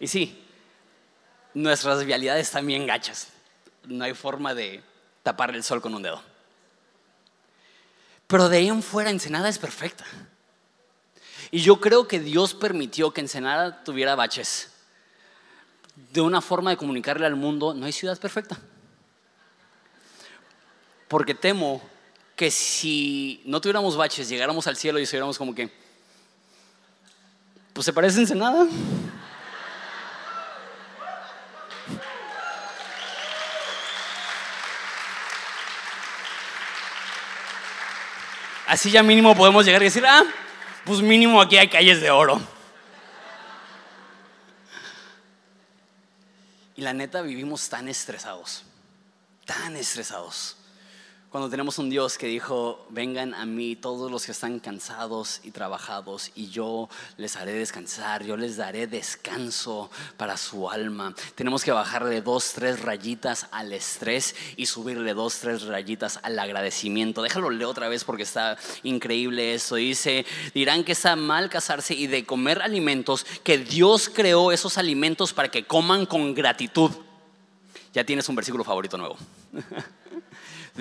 Y 0.00 0.06
sí, 0.08 0.44
nuestras 1.54 2.04
vialidades 2.04 2.46
están 2.46 2.66
bien 2.66 2.86
gachas. 2.86 3.28
No 3.84 4.04
hay 4.04 4.14
forma 4.14 4.54
de 4.54 4.82
tapar 5.22 5.54
el 5.54 5.64
sol 5.64 5.80
con 5.80 5.94
un 5.94 6.02
dedo. 6.02 6.22
Pero 8.26 8.48
de 8.48 8.58
ahí 8.58 8.68
en 8.68 8.82
fuera 8.82 9.10
Ensenada 9.10 9.48
es 9.48 9.58
perfecta. 9.58 10.04
Y 11.50 11.60
yo 11.60 11.80
creo 11.80 12.06
que 12.06 12.20
Dios 12.20 12.54
permitió 12.54 13.12
que 13.12 13.20
Ensenada 13.20 13.82
tuviera 13.84 14.14
baches. 14.14 14.70
De 16.12 16.20
una 16.20 16.40
forma 16.40 16.70
de 16.70 16.76
comunicarle 16.76 17.26
al 17.26 17.36
mundo, 17.36 17.74
no 17.74 17.86
hay 17.86 17.92
ciudad 17.92 18.18
perfecta. 18.18 18.58
Porque 21.08 21.34
temo 21.34 21.82
que 22.36 22.50
si 22.50 23.42
no 23.46 23.60
tuviéramos 23.60 23.96
baches, 23.96 24.28
llegáramos 24.28 24.66
al 24.66 24.76
cielo 24.76 24.98
y 24.98 25.04
estuviéramos 25.04 25.38
como 25.38 25.54
que, 25.54 25.72
pues 27.72 27.84
se 27.84 27.92
parece 27.92 28.20
Ensenada. 28.20 28.66
Así 38.66 38.90
ya 38.90 39.02
mínimo 39.02 39.34
podemos 39.34 39.64
llegar 39.64 39.80
y 39.80 39.86
decir, 39.86 40.04
ah, 40.06 40.22
pues 40.84 41.00
mínimo 41.00 41.40
aquí 41.40 41.56
hay 41.56 41.68
calles 41.68 42.00
de 42.00 42.10
oro. 42.10 42.40
Y 46.76 46.82
la 46.82 46.92
neta 46.92 47.22
vivimos 47.22 47.68
tan 47.68 47.88
estresados, 47.88 48.62
tan 49.46 49.74
estresados. 49.76 50.57
Cuando 51.30 51.50
tenemos 51.50 51.78
un 51.78 51.90
Dios 51.90 52.16
que 52.16 52.26
dijo, 52.26 52.86
vengan 52.88 53.34
a 53.34 53.44
mí 53.44 53.76
todos 53.76 54.10
los 54.10 54.24
que 54.24 54.32
están 54.32 54.60
cansados 54.60 55.42
y 55.44 55.50
trabajados 55.50 56.32
y 56.34 56.48
yo 56.48 56.88
les 57.18 57.36
haré 57.36 57.52
descansar, 57.52 58.24
yo 58.24 58.34
les 58.38 58.56
daré 58.56 58.86
descanso 58.86 59.90
para 60.16 60.38
su 60.38 60.70
alma. 60.70 61.14
Tenemos 61.34 61.64
que 61.64 61.70
bajarle 61.70 62.22
dos, 62.22 62.54
tres 62.54 62.80
rayitas 62.80 63.46
al 63.50 63.74
estrés 63.74 64.34
y 64.56 64.64
subirle 64.64 65.12
dos, 65.12 65.38
tres 65.40 65.64
rayitas 65.64 66.18
al 66.22 66.38
agradecimiento. 66.38 67.20
Déjalo 67.20 67.50
leer 67.50 67.66
otra 67.66 67.90
vez 67.90 68.04
porque 68.04 68.22
está 68.22 68.56
increíble 68.82 69.52
eso. 69.52 69.74
Dice, 69.74 70.24
dirán 70.54 70.82
que 70.82 70.92
está 70.92 71.14
mal 71.14 71.50
casarse 71.50 71.92
y 71.92 72.06
de 72.06 72.24
comer 72.24 72.62
alimentos, 72.62 73.26
que 73.44 73.58
Dios 73.58 74.08
creó 74.08 74.50
esos 74.50 74.78
alimentos 74.78 75.34
para 75.34 75.50
que 75.50 75.66
coman 75.66 76.06
con 76.06 76.32
gratitud. 76.32 76.90
Ya 77.92 78.02
tienes 78.02 78.26
un 78.30 78.36
versículo 78.36 78.64
favorito 78.64 78.96
nuevo. 78.96 79.18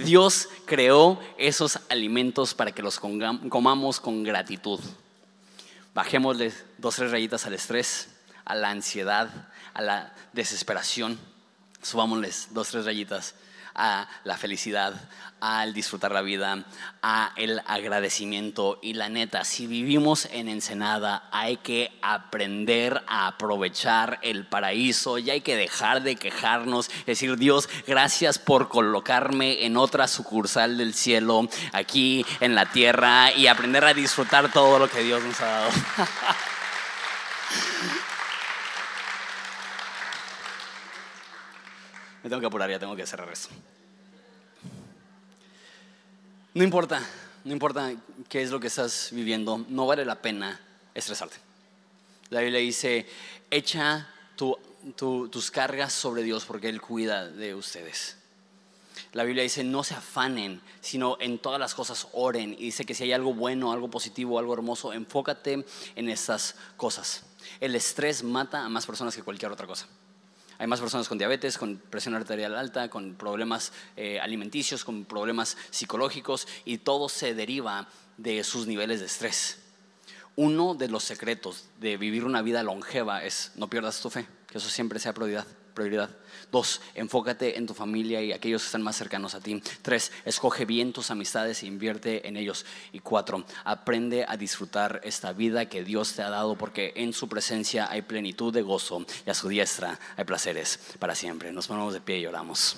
Dios 0.03 0.49
creó 0.65 1.19
esos 1.37 1.79
alimentos 1.89 2.53
para 2.53 2.71
que 2.71 2.81
los 2.81 2.99
comamos 2.99 3.99
con 3.99 4.23
gratitud. 4.23 4.79
Bajémosle 5.93 6.53
dos, 6.77 6.95
tres 6.95 7.11
rayitas 7.11 7.45
al 7.45 7.53
estrés, 7.55 8.09
a 8.45 8.55
la 8.55 8.69
ansiedad, 8.69 9.29
a 9.73 9.81
la 9.81 10.13
desesperación. 10.33 11.17
Subámosles 11.81 12.49
dos, 12.51 12.69
tres 12.69 12.85
rayitas 12.85 13.35
a 13.77 14.07
la 14.23 14.37
felicidad, 14.37 14.93
al 15.39 15.73
disfrutar 15.73 16.11
la 16.11 16.21
vida, 16.21 16.65
a 17.01 17.31
el 17.35 17.61
agradecimiento 17.67 18.79
y 18.81 18.93
la 18.93 19.07
neta, 19.07 19.43
si 19.43 19.67
vivimos 19.67 20.27
en 20.31 20.49
Ensenada 20.49 21.29
hay 21.31 21.57
que 21.57 21.91
aprender 22.01 23.03
a 23.07 23.27
aprovechar 23.27 24.19
el 24.23 24.45
paraíso 24.45 25.19
y 25.19 25.29
hay 25.29 25.41
que 25.41 25.55
dejar 25.55 26.01
de 26.01 26.15
quejarnos, 26.15 26.89
decir 27.05 27.37
Dios, 27.37 27.69
gracias 27.85 28.39
por 28.39 28.67
colocarme 28.67 29.65
en 29.65 29.77
otra 29.77 30.07
sucursal 30.07 30.77
del 30.77 30.93
cielo 30.93 31.47
aquí 31.71 32.25
en 32.39 32.55
la 32.55 32.65
tierra 32.65 33.31
y 33.31 33.47
aprender 33.47 33.85
a 33.85 33.93
disfrutar 33.93 34.51
todo 34.51 34.79
lo 34.79 34.89
que 34.89 35.03
Dios 35.03 35.23
nos 35.23 35.39
ha 35.41 35.45
dado. 35.45 35.71
Tengo 42.27 42.39
que 42.39 42.47
apurar, 42.47 42.69
ya 42.69 42.79
tengo 42.79 42.95
que 42.95 43.05
cerrar 43.05 43.29
eso. 43.31 43.49
No 46.53 46.63
importa, 46.63 47.01
no 47.43 47.53
importa 47.53 47.93
qué 48.27 48.41
es 48.41 48.49
lo 48.49 48.59
que 48.59 48.67
estás 48.67 49.09
viviendo, 49.11 49.63
no 49.69 49.85
vale 49.85 50.03
la 50.03 50.21
pena 50.21 50.59
estresarte. 50.95 51.37
La 52.29 52.41
Biblia 52.41 52.59
dice, 52.59 53.05
echa 53.51 54.09
tus 54.35 55.51
cargas 55.51 55.93
sobre 55.93 56.23
Dios 56.23 56.45
porque 56.45 56.67
Él 56.67 56.81
cuida 56.81 57.27
de 57.27 57.53
ustedes. 57.53 58.17
La 59.13 59.23
Biblia 59.23 59.43
dice, 59.43 59.63
no 59.63 59.83
se 59.83 59.93
afanen, 59.93 60.61
sino 60.81 61.17
en 61.19 61.39
todas 61.39 61.59
las 61.59 61.73
cosas 61.73 62.07
oren. 62.13 62.53
Y 62.53 62.65
dice 62.65 62.85
que 62.85 62.93
si 62.93 63.03
hay 63.03 63.13
algo 63.13 63.33
bueno, 63.33 63.71
algo 63.71 63.89
positivo, 63.89 64.39
algo 64.39 64.53
hermoso, 64.53 64.91
enfócate 64.93 65.65
en 65.95 66.09
esas 66.09 66.55
cosas. 66.75 67.23
El 67.59 67.75
estrés 67.75 68.23
mata 68.23 68.65
a 68.65 68.69
más 68.69 68.85
personas 68.85 69.15
que 69.15 69.23
cualquier 69.23 69.51
otra 69.51 69.67
cosa. 69.67 69.87
Hay 70.59 70.67
más 70.67 70.79
personas 70.79 71.07
con 71.07 71.17
diabetes, 71.17 71.57
con 71.57 71.77
presión 71.77 72.15
arterial 72.15 72.55
alta, 72.55 72.89
con 72.89 73.15
problemas 73.15 73.73
eh, 73.95 74.19
alimenticios, 74.19 74.83
con 74.83 75.05
problemas 75.05 75.57
psicológicos 75.69 76.47
y 76.65 76.79
todo 76.79 77.09
se 77.09 77.33
deriva 77.33 77.87
de 78.17 78.43
sus 78.43 78.67
niveles 78.67 78.99
de 78.99 79.05
estrés. 79.05 79.59
Uno 80.35 80.75
de 80.75 80.87
los 80.87 81.03
secretos 81.03 81.65
de 81.79 81.97
vivir 81.97 82.23
una 82.23 82.41
vida 82.41 82.61
longeva 82.63 83.23
es 83.23 83.51
no 83.55 83.69
pierdas 83.69 84.01
tu 84.01 84.09
fe, 84.09 84.27
que 84.47 84.59
eso 84.59 84.69
siempre 84.69 84.99
sea 84.99 85.13
prioridad 85.13 85.47
prioridad. 85.77 86.09
Dos, 86.51 86.81
enfócate 86.95 87.57
en 87.57 87.67
tu 87.67 87.75
familia 87.75 88.19
y 88.21 88.33
aquellos 88.33 88.63
que 88.63 88.65
están 88.65 88.81
más 88.81 88.95
cercanos 88.95 89.35
a 89.35 89.41
ti. 89.41 89.61
Tres, 89.83 90.11
escoge 90.25 90.65
bien 90.65 90.91
tus 90.91 91.11
amistades 91.11 91.61
e 91.61 91.67
invierte 91.67 92.27
en 92.27 92.35
ellos. 92.35 92.65
Y 92.91 92.99
cuatro, 92.99 93.45
aprende 93.63 94.25
a 94.27 94.37
disfrutar 94.37 95.01
esta 95.03 95.33
vida 95.33 95.67
que 95.69 95.83
Dios 95.83 96.13
te 96.13 96.23
ha 96.23 96.31
dado 96.31 96.57
porque 96.57 96.93
en 96.95 97.13
su 97.13 97.29
presencia 97.29 97.91
hay 97.91 98.01
plenitud 98.01 98.51
de 98.51 98.63
gozo 98.63 99.05
y 99.25 99.29
a 99.29 99.35
su 99.35 99.49
diestra 99.49 99.99
hay 100.15 100.25
placeres 100.25 100.79
para 100.97 101.13
siempre. 101.13 101.51
Nos 101.51 101.67
ponemos 101.67 101.93
de 101.93 102.01
pie 102.01 102.19
y 102.19 102.25
oramos. 102.25 102.77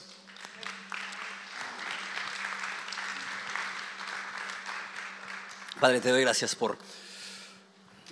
Padre, 5.80 6.02
te 6.02 6.10
doy 6.10 6.22
gracias 6.22 6.54
por 6.54 6.78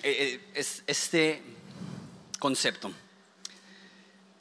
eh, 0.01 0.39
eh, 0.55 0.81
este 0.87 1.43
concepto 2.39 2.93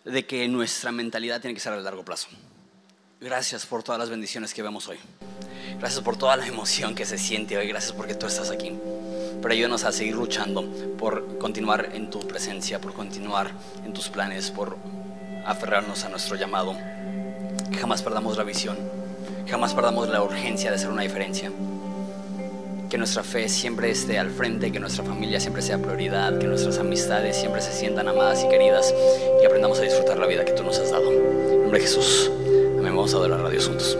de 0.06 0.24
que 0.24 0.46
nuestra 0.48 0.92
mentalidad 0.92 1.40
tiene 1.40 1.54
que 1.54 1.60
ser 1.60 1.72
a 1.72 1.76
largo 1.76 2.04
plazo. 2.04 2.28
Gracias 3.20 3.66
por 3.66 3.82
todas 3.82 3.98
las 3.98 4.08
bendiciones 4.08 4.54
que 4.54 4.62
vemos 4.62 4.88
hoy. 4.88 4.98
Gracias 5.78 6.02
por 6.02 6.16
toda 6.16 6.36
la 6.36 6.46
emoción 6.46 6.94
que 6.94 7.04
se 7.04 7.18
siente 7.18 7.58
hoy. 7.58 7.66
Gracias 7.68 7.92
porque 7.92 8.14
tú 8.14 8.26
estás 8.26 8.50
aquí. 8.50 8.78
Pero 9.42 9.52
ayúdanos 9.52 9.84
a 9.84 9.92
seguir 9.92 10.14
luchando 10.14 10.64
por 10.96 11.38
continuar 11.38 11.90
en 11.92 12.08
tu 12.08 12.20
presencia, 12.20 12.80
por 12.80 12.94
continuar 12.94 13.50
en 13.84 13.92
tus 13.92 14.08
planes, 14.08 14.50
por 14.50 14.76
aferrarnos 15.44 16.04
a 16.04 16.08
nuestro 16.08 16.36
llamado. 16.36 16.76
Que 17.70 17.78
jamás 17.78 18.02
perdamos 18.02 18.36
la 18.36 18.44
visión, 18.44 18.76
que 19.44 19.50
jamás 19.50 19.74
perdamos 19.74 20.08
la 20.08 20.22
urgencia 20.22 20.70
de 20.70 20.76
hacer 20.76 20.90
una 20.90 21.02
diferencia 21.02 21.50
que 22.88 22.98
nuestra 22.98 23.22
fe 23.22 23.48
siempre 23.48 23.90
esté 23.90 24.18
al 24.18 24.30
frente, 24.30 24.70
que 24.70 24.80
nuestra 24.80 25.04
familia 25.04 25.40
siempre 25.40 25.62
sea 25.62 25.78
prioridad, 25.78 26.38
que 26.38 26.46
nuestras 26.46 26.78
amistades 26.78 27.36
siempre 27.36 27.60
se 27.60 27.72
sientan 27.72 28.08
amadas 28.08 28.44
y 28.44 28.48
queridas 28.48 28.94
y 29.42 29.46
aprendamos 29.46 29.78
a 29.78 29.82
disfrutar 29.82 30.18
la 30.18 30.26
vida 30.26 30.44
que 30.44 30.52
tú 30.52 30.62
nos 30.62 30.78
has 30.78 30.90
dado. 30.90 31.10
En 31.10 31.62
nombre 31.62 31.80
de 31.80 31.86
Jesús, 31.86 32.30
amén. 32.78 32.94
Vamos 32.96 33.14
a 33.14 33.16
adorar 33.18 33.44
a 33.44 33.50
Dios 33.50 33.66
juntos. 33.66 33.96